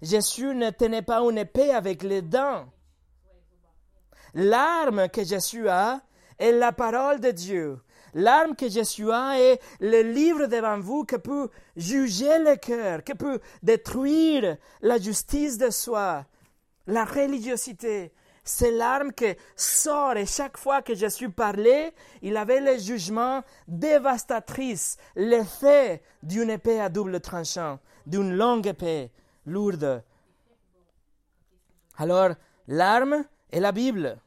[0.00, 2.66] Jésus ne tenait pas une épée avec les dents.
[4.34, 6.00] L'arme que Jésus a
[6.38, 7.80] est la parole de Dieu.
[8.14, 13.14] L'arme que Jésus a est le livre devant vous qui peut juger le cœur, qui
[13.14, 16.24] peut détruire la justice de soi,
[16.86, 18.12] la religiosité.
[18.50, 24.96] C'est l'arme qui sort et chaque fois que Jésus parlait, il avait le jugement dévastatrice,
[25.16, 29.10] l'effet d'une épée à double tranchant, d'une longue épée
[29.44, 30.02] lourde.
[31.98, 32.30] Alors,
[32.68, 34.18] l'arme est la Bible.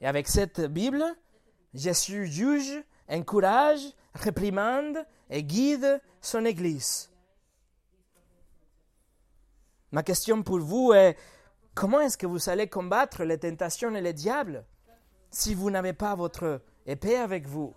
[0.00, 1.04] Et avec cette Bible,
[1.74, 3.82] Jésus juge, encourage,
[4.14, 4.98] réprimande
[5.30, 7.08] et guide son Église.
[9.92, 11.16] Ma question pour vous est,
[11.74, 14.64] comment est-ce que vous allez combattre les tentations et les diables
[15.30, 17.74] si vous n'avez pas votre épée avec vous?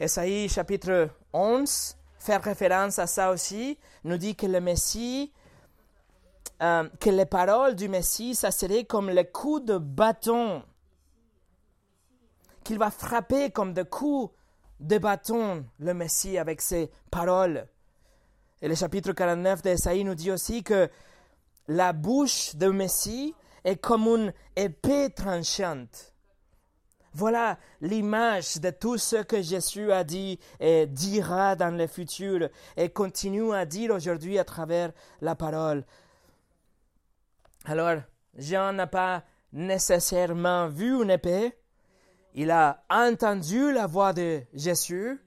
[0.00, 5.32] Esaïe chapitre 11 fait référence à ça aussi, nous dit que le Messie
[6.60, 10.64] euh, que les paroles du Messie, ça serait comme le coup de bâton,
[12.64, 14.34] qu'il va frapper comme des coups
[14.80, 17.68] de bâton, le Messie, avec ses paroles.
[18.60, 20.88] Et le chapitre 49 d'Esaïe nous dit aussi que
[21.68, 26.14] la bouche du Messie est comme une épée tranchante.
[27.14, 32.90] Voilà l'image de tout ce que Jésus a dit et dira dans le futur et
[32.90, 35.84] continue à dire aujourd'hui à travers la parole.
[37.64, 38.02] Alors,
[38.36, 41.52] Jean n'a pas nécessairement vu une épée,
[42.34, 45.20] il a entendu la voix de Jésus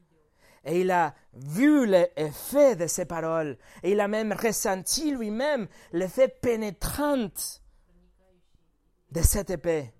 [0.64, 6.28] et il a vu l'effet de ses paroles et il a même ressenti lui-même l'effet
[6.28, 7.30] pénétrant
[9.12, 9.94] de cette épée.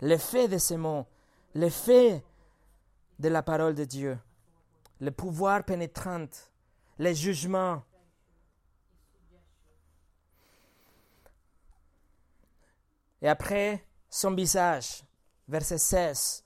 [0.00, 1.06] L'effet de ces mots,
[1.54, 2.22] l'effet
[3.18, 4.18] de la parole de Dieu,
[5.00, 6.26] le pouvoir pénétrant,
[6.98, 7.82] les jugements,
[13.20, 15.02] Et après, son visage,
[15.48, 16.44] verset 16.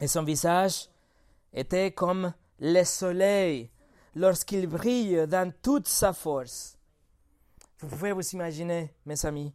[0.00, 0.88] Et son visage
[1.52, 3.70] était comme le soleil
[4.14, 6.78] lorsqu'il brille dans toute sa force.
[7.80, 9.52] Vous pouvez vous imaginer, mes amis.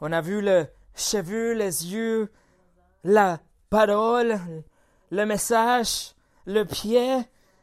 [0.00, 2.32] On a vu le cheveu, les yeux,
[3.04, 4.38] la parole,
[5.10, 7.18] le message, le pied,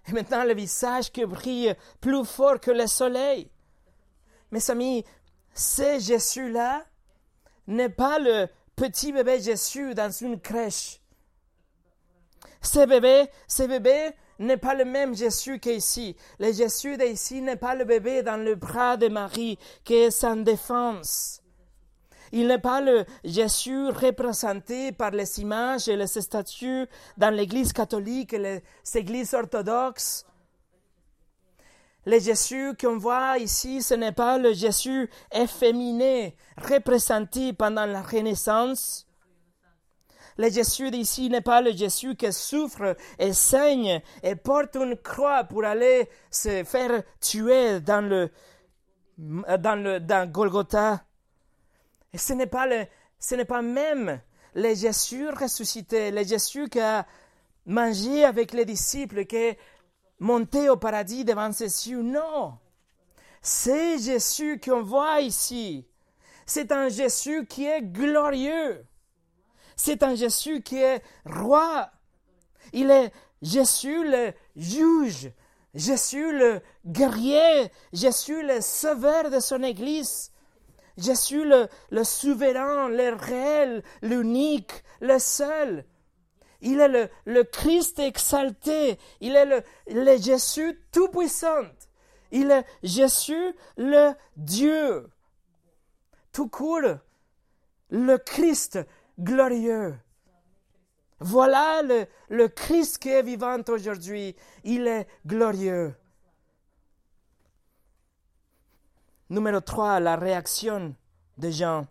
[0.07, 3.51] et maintenant le visage qui brille plus fort que le soleil.
[4.51, 5.03] Mes amis,
[5.53, 6.85] ce Jésus-là
[7.67, 8.47] n'est pas le
[8.79, 11.01] petit bébé Jésus dans une crèche.
[12.61, 16.15] Ce bébé, ce bébé n'est pas le même Jésus qu'ici.
[16.39, 20.37] Le Jésus d'ici n'est pas le bébé dans le bras de Marie qui est sans
[20.37, 21.41] défense.
[22.31, 26.87] Il n'est pas le Jésus représenté par les images et les statues
[27.17, 28.63] dans l'Église catholique et les
[28.95, 30.25] églises orthodoxes
[32.05, 39.05] le Jésus qu'on voit ici, ce n'est pas le Jésus efféminé représenté pendant la Renaissance.
[40.37, 45.43] Le Jésus d'ici n'est pas le Jésus qui souffre et saigne et porte une croix
[45.43, 48.31] pour aller se faire tuer dans le,
[49.17, 51.03] dans Golgotha.
[52.13, 52.85] Et ce n'est pas le,
[53.19, 54.21] ce n'est pas même
[54.55, 57.05] le Jésus ressuscité, le Jésus qui a
[57.65, 59.57] mangé avec les disciples, qui
[60.19, 62.01] monter au paradis devant ses cieux.
[62.01, 62.57] Non.
[63.41, 65.87] C'est Jésus qu'on voit ici.
[66.45, 68.85] C'est un Jésus qui est glorieux.
[69.75, 71.89] C'est un Jésus qui est roi.
[72.73, 73.11] Il est
[73.41, 75.31] Jésus le juge.
[75.73, 77.71] Jésus le guerrier.
[77.93, 80.31] Jésus le sauveur de son Église.
[80.97, 85.85] Jésus le, le souverain, le réel, l'unique, le seul.
[86.61, 88.99] Il est le, Christ exalté.
[89.21, 89.45] Il est
[89.87, 91.63] le, Jésus tout-puissant.
[92.31, 95.09] Il est Jésus le Dieu.
[96.31, 96.97] Tout court,
[97.89, 98.79] le Christ
[99.19, 99.95] glorieux.
[101.21, 104.35] Voilà le, le Christ qui est vivant aujourd'hui.
[104.63, 105.93] Il est glorieux.
[109.29, 110.95] Numéro 3, la réaction
[111.37, 111.87] de Jean.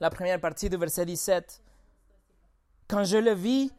[0.00, 1.63] La première partie du verset 17.
[2.94, 3.72] Quand je le vis,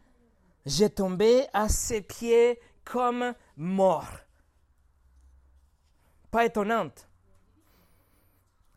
[0.66, 4.12] j'ai tombé à ses pieds comme mort.
[6.32, 7.08] Pas étonnante.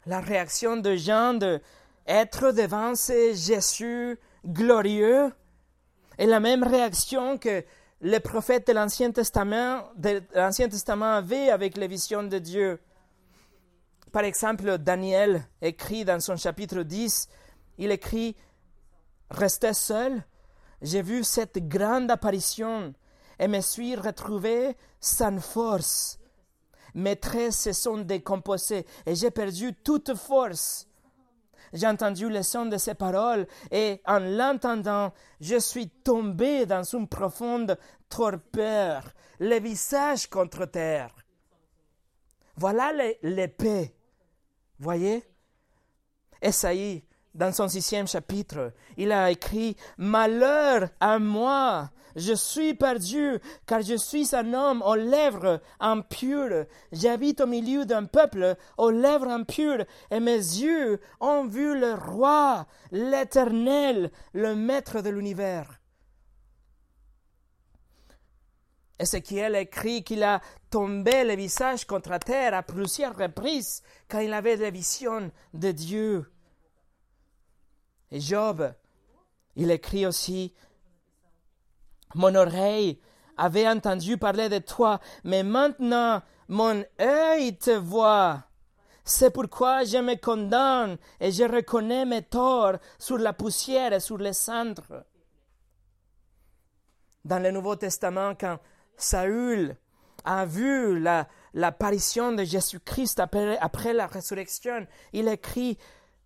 [0.06, 1.60] La réaction de Jean de
[2.06, 4.16] être devant ce Jésus
[4.46, 5.32] glorieux
[6.18, 7.64] est la même réaction que
[8.00, 12.78] les prophètes de l'Ancien Testament, de l'Ancien Testament avaient avec les visions de Dieu.
[14.12, 17.28] Par exemple, Daniel écrit dans son chapitre 10,
[17.78, 18.36] il écrit
[19.30, 20.24] Restez seul,
[20.80, 22.94] j'ai vu cette grande apparition
[23.38, 26.18] et me suis retrouvé sans force.
[26.94, 30.88] Mes traits se sont décomposés et j'ai perdu toute force.
[31.72, 37.06] J'ai entendu le son de ces paroles et en l'entendant, je suis tombé dans une
[37.06, 41.14] profonde torpeur, le visage contre terre.
[42.56, 43.94] Voilà l'épée.
[44.78, 45.22] Voyez?
[46.40, 47.04] Esaïe
[47.38, 53.94] dans son sixième chapitre, il a écrit Malheur à moi, je suis perdu, car je
[53.94, 56.66] suis un homme aux lèvres impures.
[56.90, 62.66] J'habite au milieu d'un peuple aux lèvres impures, et mes yeux ont vu le roi,
[62.90, 65.80] l'éternel, le maître de l'univers.
[68.98, 74.56] Ézéchiel écrit qu'il a tombé le visage contre terre à plusieurs reprises quand il avait
[74.56, 76.26] des visions de Dieu.
[78.12, 78.72] Job,
[79.56, 80.54] il écrit aussi,
[82.14, 83.00] Mon oreille
[83.36, 88.44] avait entendu parler de toi, mais maintenant mon œil te voit.
[89.04, 94.18] C'est pourquoi je me condamne et je reconnais mes torts sur la poussière et sur
[94.18, 95.04] les cendres.
[97.24, 98.58] Dans le Nouveau Testament, quand
[98.96, 99.76] Saül
[100.24, 101.02] a vu
[101.54, 105.78] l'apparition de Jésus-Christ après la résurrection, il écrit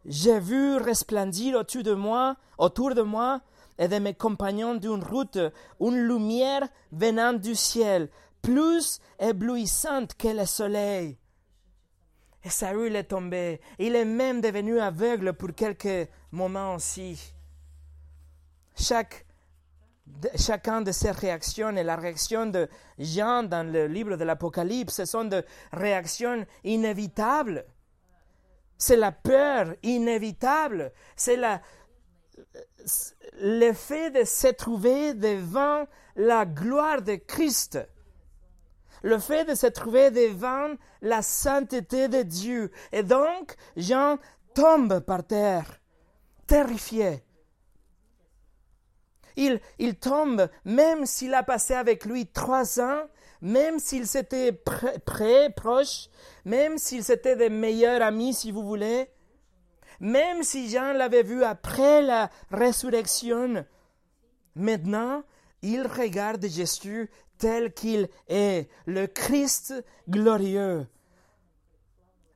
[0.05, 3.40] j'ai vu resplendir autour de moi, autour de moi
[3.78, 5.38] et de mes compagnons d'une route
[5.80, 8.09] une lumière venant du ciel,
[8.42, 11.16] plus éblouissante que le soleil.
[12.44, 13.61] Et Saül est tombé.
[13.78, 17.32] Il est même devenu aveugle pour quelques moments aussi.
[18.76, 19.26] Chaque,
[20.34, 25.05] chacun de ces réactions et la réaction de Jean dans le livre de l'Apocalypse, ce
[25.05, 25.42] sont des
[25.72, 27.64] réactions inévitables.
[28.83, 30.91] C'est la peur inévitable.
[31.14, 31.39] C'est
[33.41, 37.78] le fait de se trouver devant la gloire de Christ.
[39.05, 42.72] Le fait de se trouver devant la sainteté de Dieu.
[42.91, 44.18] Et donc, Jean
[44.53, 45.80] tombe par terre,
[46.49, 47.22] terrifié.
[49.37, 53.03] Il, il tombe, même s'il a passé avec lui trois ans,
[53.43, 56.09] même s'ils étaient près, proches,
[56.45, 59.11] même s'ils étaient des meilleurs amis, si vous voulez,
[59.99, 63.66] même si Jean l'avait vu après la résurrection,
[64.55, 65.24] maintenant,
[65.61, 69.74] il regarde Jésus tel qu'il est, le Christ
[70.09, 70.86] glorieux,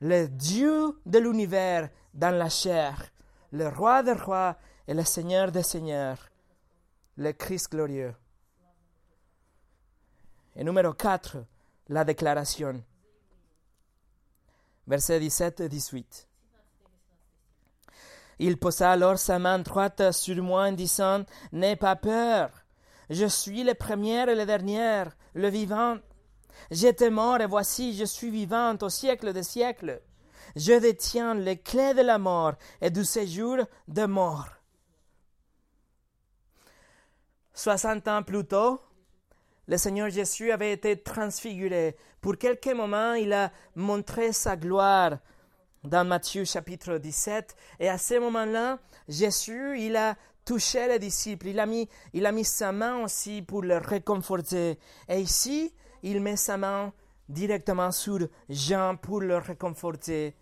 [0.01, 3.11] le Dieu de l'univers dans la chair,
[3.53, 4.57] le roi des rois
[4.89, 6.29] et le Seigneur des seigneurs,
[7.15, 8.13] le Christ glorieux.
[10.59, 11.37] Et numéro 4,
[11.89, 12.83] la déclaration.
[14.87, 16.27] Versets 17 et 18.
[18.39, 22.49] Il posa alors sa main droite sur moi en disant N'aie pas peur,
[23.11, 25.03] je suis le premier et le dernier,
[25.35, 25.97] le vivant.
[26.71, 30.01] J'étais mort et voici je suis vivant au siècle des siècles.
[30.55, 34.47] Je détiens les clés de la mort et du séjour de mort.
[37.53, 38.81] Soixante ans plus tôt,
[39.67, 41.97] le Seigneur Jésus avait été transfiguré.
[42.21, 45.17] Pour quelques moments, il a montré sa gloire
[45.83, 47.55] dans Matthieu chapitre 17.
[47.79, 50.15] Et à ce moment-là, Jésus, il a
[50.45, 51.47] touché les disciples.
[51.47, 54.79] Il a mis, il a mis sa main aussi pour le réconforter.
[55.09, 56.93] Et ici, il met sa main
[57.27, 60.33] directement sur Jean pour le réconforter.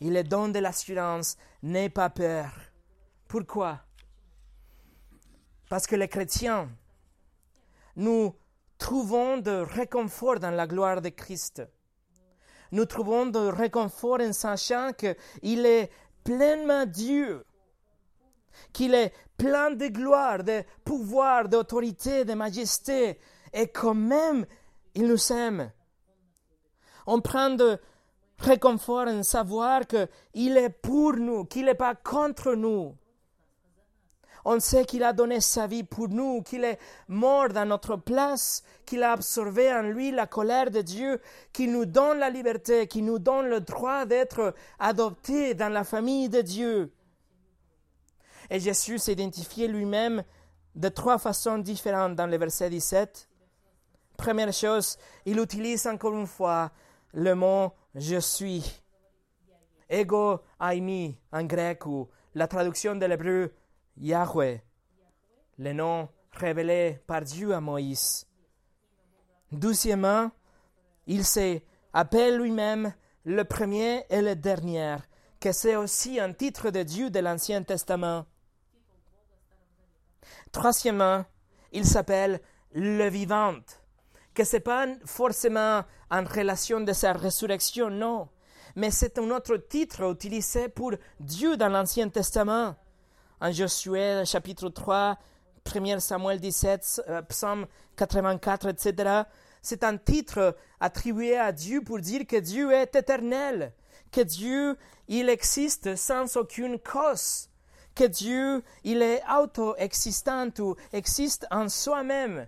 [0.00, 2.50] Il est donne de l'assurance, n'aie pas peur.
[3.28, 3.80] Pourquoi?
[5.68, 6.70] Parce que les chrétiens,
[7.96, 8.34] nous
[8.84, 11.62] trouvons de réconfort dans la gloire de Christ.
[12.70, 15.90] nous trouvons de réconfort en sachant qu'il est
[16.22, 17.46] pleinement Dieu,
[18.74, 23.18] qu'il est plein de gloire, de pouvoir, d'autorité, de majesté,
[23.54, 24.44] et quand même,
[24.94, 25.72] il nous aime.
[27.06, 27.78] On prend de
[28.38, 32.94] réconfort en savoir qu'il est pour nous, qu'il n'est pas contre nous.
[34.44, 36.78] On sait qu'il a donné sa vie pour nous, qu'il est
[37.08, 41.20] mort dans notre place, qu'il a absorbé en lui la colère de Dieu,
[41.52, 46.28] qu'il nous donne la liberté, qu'il nous donne le droit d'être adoptés dans la famille
[46.28, 46.92] de Dieu.
[48.50, 50.22] Et Jésus s'identifiait lui-même
[50.74, 53.28] de trois façons différentes dans le verset 17.
[54.18, 56.70] Première chose, il utilise encore une fois
[57.14, 58.82] le mot je suis.
[59.88, 63.52] Ego aimi en grec ou la traduction de l'hébreu
[63.96, 64.62] Yahweh,
[65.58, 68.26] le nom révélé par Dieu à Moïse.
[69.52, 70.30] Deuxièmement,
[71.06, 72.92] il s'appelle lui-même
[73.24, 74.96] le premier et le dernier,
[75.40, 78.26] que c'est aussi un titre de Dieu de l'Ancien Testament.
[80.50, 81.24] Troisièmement,
[81.72, 82.40] il s'appelle
[82.72, 83.54] le vivant,
[84.34, 88.28] que ce n'est pas forcément en relation de sa résurrection, non,
[88.74, 92.74] mais c'est un autre titre utilisé pour Dieu dans l'Ancien Testament
[93.40, 95.18] en Josué chapitre 3,
[95.74, 97.66] 1 Samuel 17, euh, Psaume
[97.96, 99.22] 84, etc.
[99.62, 103.72] C'est un titre attribué à Dieu pour dire que Dieu est éternel,
[104.12, 104.76] que Dieu,
[105.08, 107.48] il existe sans aucune cause,
[107.94, 112.46] que Dieu, il est auto-existant ou existe en soi-même,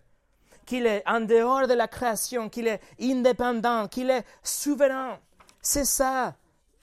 [0.66, 5.18] qu'il est en dehors de la création, qu'il est indépendant, qu'il est souverain.
[5.62, 6.37] C'est ça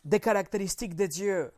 [0.03, 1.51] des caractéristiques de Dieu.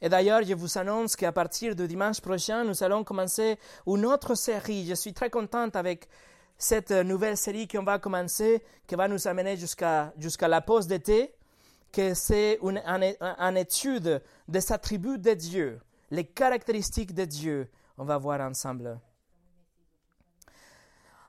[0.00, 4.34] Et d'ailleurs, je vous annonce qu'à partir du dimanche prochain, nous allons commencer une autre
[4.34, 4.86] série.
[4.86, 6.08] Je suis très contente avec
[6.56, 11.34] cette nouvelle série qu'on va commencer, qui va nous amener jusqu'à jusqu'à la pause d'été,
[11.92, 15.80] que c'est une, une, étude des attributs de Dieu,
[16.10, 17.68] les caractéristiques de Dieu.
[17.96, 19.00] On va voir ensemble.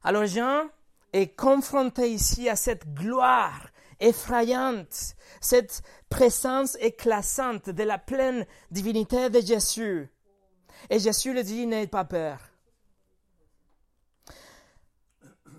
[0.03, 0.63] Alors Jean
[1.11, 3.67] est confronté ici à cette gloire
[3.99, 10.09] effrayante, cette présence éclatante de la pleine divinité de Jésus.
[10.89, 12.39] Et Jésus le dit, n'ayez pas peur.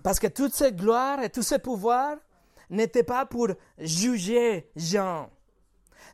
[0.03, 2.17] Parce que toute cette gloire et tout ce pouvoir
[2.71, 5.31] n'était pas pour juger Jean.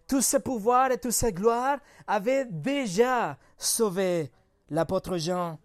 [0.08, 4.30] Tout ce pouvoir et toute cette gloire avaient déjà sauvé
[4.70, 5.58] l'apôtre Jean.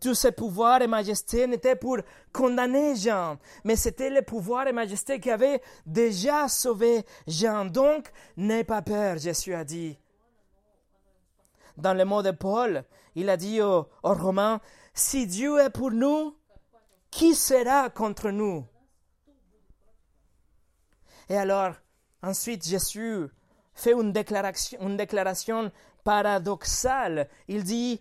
[0.00, 1.98] Tout ce pouvoir et majesté n'était pour
[2.32, 7.64] condamner Jean, mais c'était le pouvoir et majesté qui avait déjà sauvé Jean.
[7.64, 9.98] Donc, n'aie pas peur, Jésus a dit.
[11.78, 12.84] Dans le mot de Paul,
[13.14, 14.60] il a dit aux, Romains,
[14.92, 16.36] si Dieu est pour nous,
[17.10, 18.66] qui sera contre nous?
[21.28, 21.72] Et alors,
[22.22, 23.26] ensuite, Jésus
[23.74, 25.72] fait une déclaration
[26.04, 27.28] paradoxale.
[27.48, 28.00] Il dit,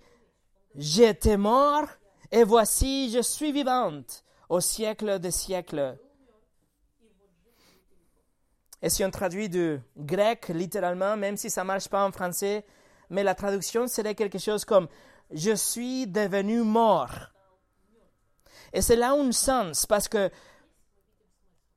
[0.78, 1.88] J'étais mort,
[2.32, 5.98] et voici, je suis vivante au siècle des siècles.
[8.82, 12.66] Et si on traduit du grec littéralement, même si ça ne marche pas en français,
[13.10, 14.88] mais la traduction serait quelque chose comme
[15.32, 17.32] Je suis devenu mort.
[18.74, 20.30] Et c'est là un sens, parce que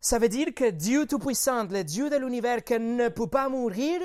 [0.00, 4.00] ça veut dire que Dieu Tout-Puissant, le Dieu de l'univers qui ne peut pas mourir,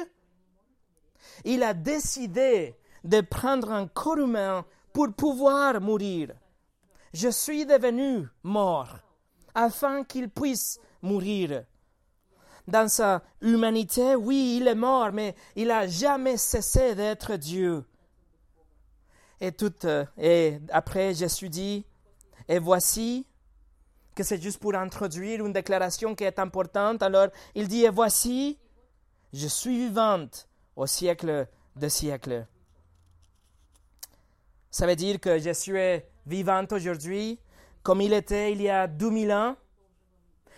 [1.46, 6.30] il a décidé de prendre un corps humain pour pouvoir mourir.
[7.14, 9.00] Je suis devenu mort
[9.54, 11.66] afin qu'il puisse mourir.
[12.68, 17.84] Dans sa humanité, oui, il est mort, mais il n'a jamais cessé d'être Dieu.
[19.42, 19.52] Et
[20.18, 21.86] et après, Jésus dit,
[22.48, 23.28] et voici,
[24.16, 27.04] que c'est juste pour introduire une déclaration qui est importante.
[27.04, 28.58] Alors, il dit, et voici,
[29.34, 32.46] je suis vivante au siècle des siècles.
[34.74, 37.40] Ça veut dire que Jésus est vivant aujourd'hui
[37.84, 39.56] comme il était il y a 2000 ans.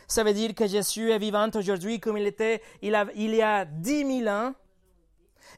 [0.08, 3.66] Ça veut dire que Jésus est vivant aujourd'hui comme il était il, il y a
[3.66, 4.54] 10 000 ans.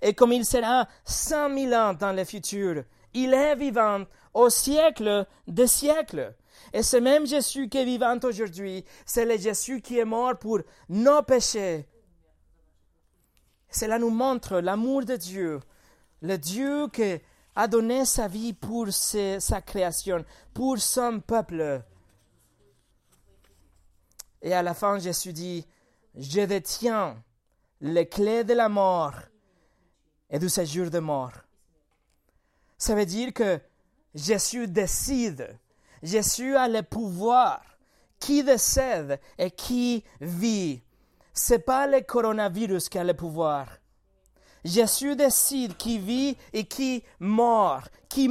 [0.02, 2.84] Et comme il sera 100 000 ans dans le futur.
[3.14, 6.34] Il est vivant au siècle des siècles.
[6.74, 10.62] Et ce même Jésus qui est vivant aujourd'hui, c'est le Jésus qui est mort pour
[10.90, 11.86] nos péchés.
[13.70, 15.60] Cela nous montre l'amour de Dieu,
[16.24, 17.20] le Dieu qui
[17.58, 21.84] a donné sa vie pour sa création, pour son peuple.
[24.44, 25.66] Et à la fin, Jésus dit,
[26.16, 27.24] je détiens
[27.82, 29.16] les clés de la mort
[30.30, 31.34] et du séjour de mort.
[32.78, 33.60] Ça veut dire que
[34.14, 35.60] Jésus décide,
[36.04, 37.64] Jésus a le pouvoir
[38.20, 40.84] qui décède et qui vit.
[41.34, 43.68] C'est pas le coronavirus qui a le pouvoir.
[44.64, 48.30] Jésus décide qui vit et qui mort, qui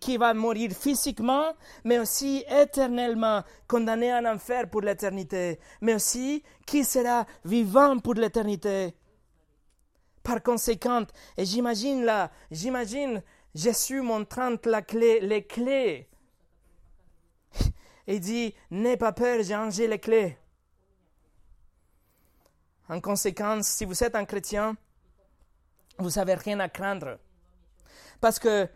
[0.00, 1.52] qui va mourir physiquement,
[1.84, 8.94] mais aussi éternellement, condamné en enfer pour l'éternité, mais aussi qui sera vivant pour l'éternité.
[10.22, 11.04] Par conséquent,
[11.36, 13.22] et j'imagine là, j'imagine
[13.54, 16.08] Jésus montrant la clé, les clés.
[18.06, 20.38] Il dit, n'aie pas peur, j'ai les clés.
[22.88, 24.76] En conséquence, si vous êtes un chrétien,
[25.98, 27.18] vous n'avez rien à craindre.
[28.20, 28.68] Parce que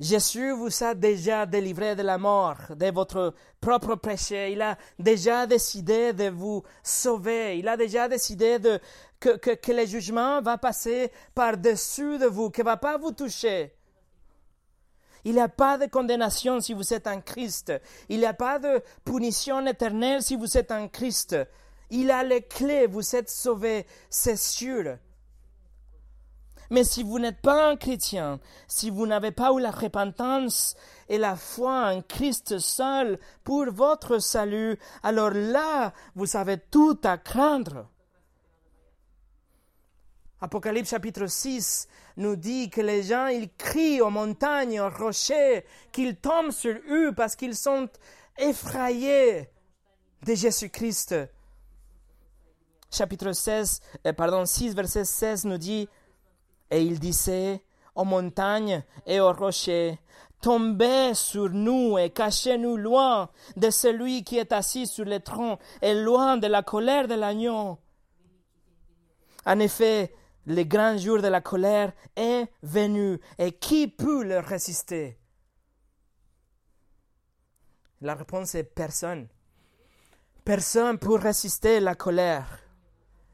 [0.00, 4.52] Jésus vous a déjà délivré de la mort, de votre propre péché.
[4.52, 7.58] Il a déjà décidé de vous sauver.
[7.58, 8.58] Il a déjà décidé
[9.20, 13.12] que, que, que le jugement va passer par-dessus de vous, qu'il ne va pas vous
[13.12, 13.72] toucher.
[15.24, 17.72] Il n'y a pas de condamnation si vous êtes en Christ.
[18.08, 21.36] Il n'y a pas de punition éternelle si vous êtes en Christ.
[21.90, 24.98] Il a les clés, vous êtes sauvés, c'est sûr.
[26.70, 30.76] Mais si vous n'êtes pas un chrétien, si vous n'avez pas eu la repentance
[31.08, 37.18] et la foi en Christ seul pour votre salut, alors là, vous avez tout à
[37.18, 37.88] craindre.
[40.40, 41.88] Apocalypse chapitre 6
[42.18, 47.12] nous dit que les gens, ils crient aux montagnes, aux rochers, qu'ils tombent sur eux
[47.14, 47.88] parce qu'ils sont
[48.36, 49.48] effrayés
[50.24, 51.14] de Jésus-Christ.
[52.90, 55.88] Chapitre 16, euh, pardon, 6, verset 16 nous dit,
[56.70, 57.62] et il disait
[57.94, 59.98] aux montagnes et aux rochers,
[60.44, 65.94] Tombez sur nous et cachez-nous loin de celui qui est assis sur le tronc et
[65.94, 67.78] loin de la colère de l'agneau.
[69.46, 75.18] En effet, le grand jour de la colère est venu et qui peut le résister?
[78.02, 79.28] La réponse est personne.
[80.44, 82.60] Personne pour résister la colère.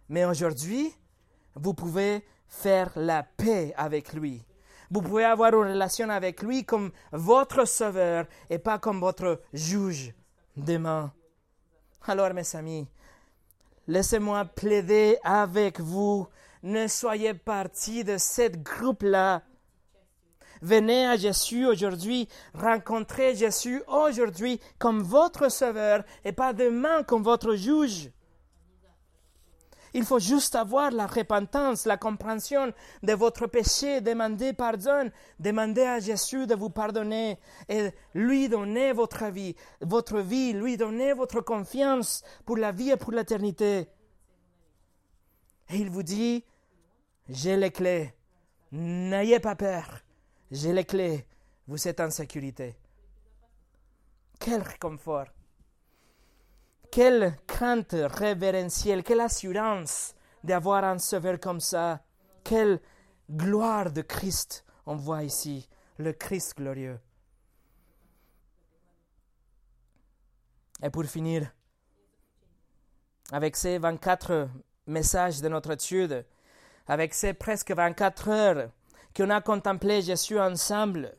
[0.08, 0.94] Mais aujourd'hui,
[1.56, 4.44] vous pouvez faire la paix avec lui.
[4.90, 10.12] Vous pouvez avoir une relation avec lui comme votre sauveur et pas comme votre juge
[10.56, 11.12] demain.
[12.06, 12.88] Alors, mes amis,
[13.86, 16.26] laissez-moi plaider avec vous.
[16.62, 19.42] Ne soyez partie de ce groupe-là.
[20.60, 27.54] Venez à Jésus aujourd'hui, rencontrez Jésus aujourd'hui comme votre sauveur et pas demain comme votre
[27.54, 28.10] juge.
[29.92, 32.72] Il faut juste avoir la repentance, la compréhension
[33.02, 37.38] de votre péché, demander pardon, demander à Jésus de vous pardonner
[37.68, 42.96] et lui donner votre vie, votre vie, lui donner votre confiance pour la vie et
[42.96, 43.88] pour l'éternité.
[45.70, 46.44] Et il vous dit,
[47.28, 48.14] j'ai les clés,
[48.72, 50.00] n'ayez pas peur,
[50.50, 51.26] j'ai les clés,
[51.66, 52.76] vous êtes en sécurité.
[54.38, 55.26] Quel réconfort!
[56.90, 62.00] Quelle crainte révérentielle, quelle assurance d'avoir un sauveur comme ça.
[62.44, 62.80] Quelle
[63.30, 65.68] gloire de Christ on voit ici,
[65.98, 66.98] le Christ glorieux.
[70.82, 71.52] Et pour finir,
[73.30, 74.48] avec ces 24
[74.86, 76.24] messages de notre étude,
[76.88, 78.70] avec ces presque 24 heures
[79.14, 81.14] qu'on a contemplé Jésus ensemble,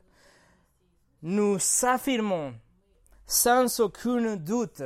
[1.21, 2.55] nous affirmons
[3.27, 4.81] sans aucun doute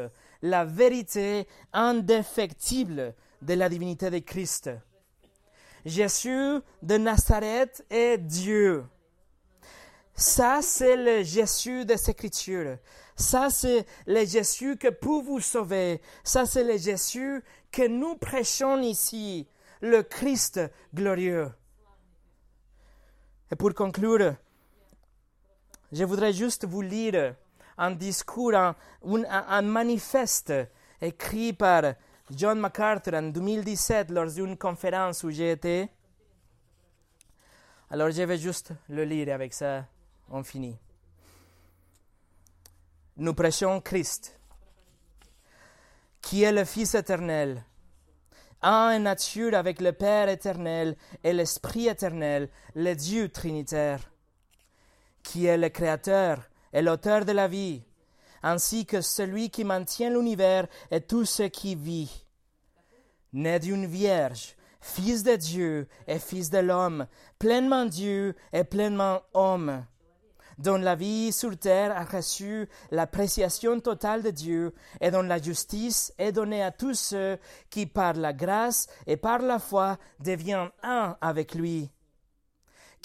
[0.46, 4.70] la vérité indéfectible de la divinité de Christ.
[5.86, 8.86] Jésus de Nazareth est Dieu.
[10.14, 12.78] Ça, c'est le Jésus des Écritures.
[13.16, 16.00] Ça, c'est le Jésus que peut vous sauver.
[16.24, 19.48] Ça, c'est le Jésus que nous prêchons ici,
[19.82, 20.62] le Christ
[20.94, 21.52] glorieux.
[23.52, 24.36] Et pour conclure,
[25.92, 27.36] je voudrais juste vous lire
[27.78, 30.54] un discours, un, manifeste
[31.02, 31.94] écrit par
[32.32, 35.90] John MacArthur en 2017 lors d'une conférence où j'ai été.
[37.90, 39.86] Alors je vais juste le lire avec ça
[40.30, 40.78] on finit.
[43.18, 44.38] Nous prêchons Christ,
[46.22, 47.64] qui est le Fils éternel,
[48.62, 54.12] un nature avec le Père éternel et l'Esprit éternel, le Dieu trinitaire,
[55.24, 56.40] qui est le Créateur
[56.76, 57.84] est l'auteur de la vie,
[58.44, 62.28] ainsi que celui qui maintient l'univers et tout ce qui vit.
[63.32, 67.08] Né d'une vierge, fils de Dieu et fils de l'homme,
[67.40, 69.86] pleinement Dieu et pleinement homme,
[70.58, 76.14] dont la vie sur terre a reçu l'appréciation totale de Dieu et dont la justice
[76.18, 77.38] est donnée à tous ceux
[77.70, 81.90] qui par la grâce et par la foi deviennent un avec lui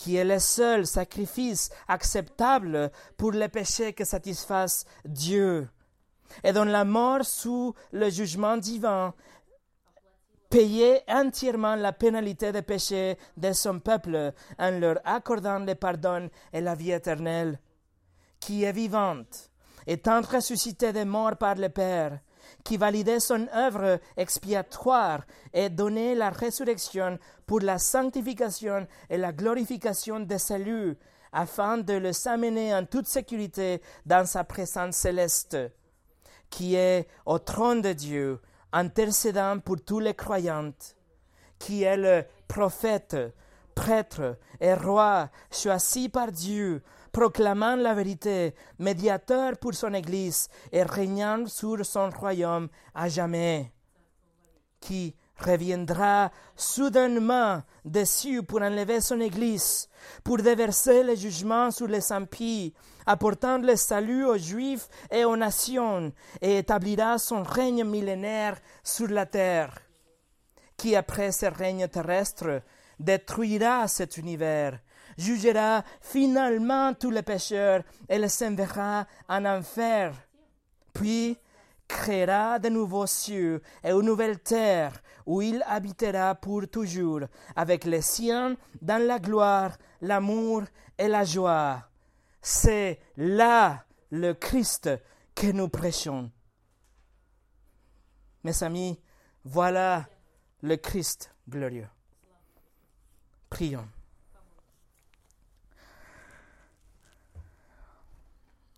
[0.00, 5.68] qui est le seul sacrifice acceptable pour les péchés que satisfasse Dieu.
[6.42, 9.12] et dans la mort sous le jugement divin,
[10.48, 16.62] payer entièrement la pénalité des péchés de son peuple en leur accordant le pardon et
[16.62, 17.60] la vie éternelle,
[18.38, 19.50] qui est vivante,
[19.86, 22.20] étant ressuscité des morts par le Père,
[22.64, 25.22] qui validait son œuvre expiatoire
[25.52, 30.96] et donnait la résurrection pour la sanctification et la glorification des saluts,
[31.32, 35.56] afin de les amener en toute sécurité dans sa présence céleste,
[36.48, 38.40] qui est au trône de Dieu,
[38.72, 40.72] intercédant pour tous les croyants,
[41.58, 43.16] qui est le prophète,
[43.74, 46.82] prêtre et roi choisi par Dieu,
[47.12, 53.72] proclamant la vérité, médiateur pour son Église et régnant sur son royaume à jamais,
[54.80, 59.88] qui reviendra soudainement dessus pour enlever son Église,
[60.22, 62.74] pour déverser le jugement sur les impies,
[63.06, 69.26] apportant le salut aux Juifs et aux nations, et établira son règne millénaire sur la
[69.26, 69.78] terre,
[70.76, 72.62] qui après ce règne terrestre
[72.98, 74.78] détruira cet univers,
[75.20, 80.14] jugera finalement tous les pécheurs et les enverra en enfer,
[80.92, 81.36] puis
[81.86, 87.22] créera de nouveaux cieux et une nouvelle terre où il habitera pour toujours
[87.56, 90.62] avec les siens dans la gloire, l'amour
[90.96, 91.88] et la joie.
[92.40, 94.90] C'est là le Christ
[95.34, 96.30] que nous prêchons.
[98.44, 98.98] Mes amis,
[99.44, 100.08] voilà
[100.62, 101.88] le Christ glorieux.
[103.50, 103.88] Prions.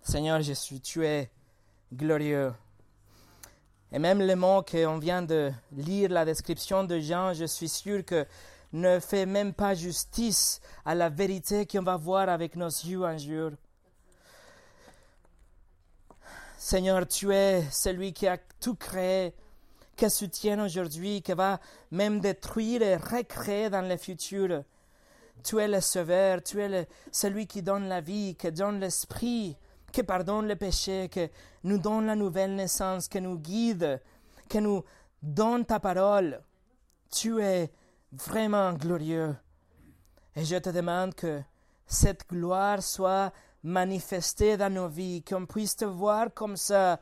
[0.05, 1.31] Seigneur Jésus, tu es
[1.93, 2.53] glorieux.
[3.93, 8.05] Et même les mots qu'on vient de lire, la description de Jean, je suis sûr
[8.05, 8.27] que
[8.73, 13.17] ne fait même pas justice à la vérité qu'on va voir avec nos yeux un
[13.17, 13.53] jour.
[16.59, 19.33] Seigneur, tu es celui qui a tout créé,
[19.95, 21.61] qui soutient aujourd'hui, qui va
[21.93, 24.65] même détruire et recréer dans le futur.
[25.45, 29.57] Tu es le sauveur, tu es celui qui donne la vie, qui donne l'esprit,
[29.93, 31.29] qui pardonne le péché, qui
[31.65, 34.01] nous donne la nouvelle naissance, qui nous guide,
[34.49, 34.83] qui nous
[35.23, 36.43] donne ta parole.
[37.11, 37.71] Tu es
[38.11, 39.37] vraiment glorieux.
[40.35, 41.43] Et je te demande que
[41.87, 43.33] cette gloire soit
[43.63, 46.99] manifestée dans nos vies, qu'on puisse te voir comme ça,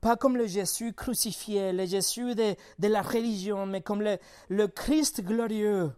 [0.00, 4.18] pas comme le Jésus crucifié, le Jésus de, de la religion, mais comme le,
[4.48, 5.92] le Christ glorieux.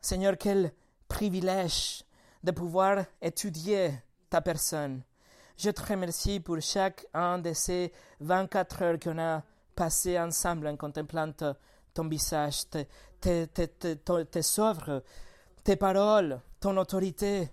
[0.00, 0.72] Seigneur, quel
[1.08, 2.04] privilège
[2.42, 3.92] de pouvoir étudier
[4.30, 5.02] ta personne.
[5.56, 9.42] Je te remercie pour chaque un de ces 24 heures qu'on a
[9.74, 11.30] passées ensemble en contemplant
[11.92, 12.86] ton visage, tes,
[13.20, 15.02] tes, tes, œuvres,
[15.62, 17.50] tes paroles, ton autorité.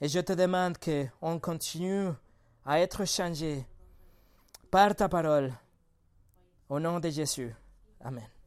[0.00, 2.10] Et je te demande qu'on continue
[2.66, 3.66] à être changé
[4.70, 5.52] par ta parole.
[6.68, 7.54] Au nom de Jésus.
[8.00, 8.41] Amen.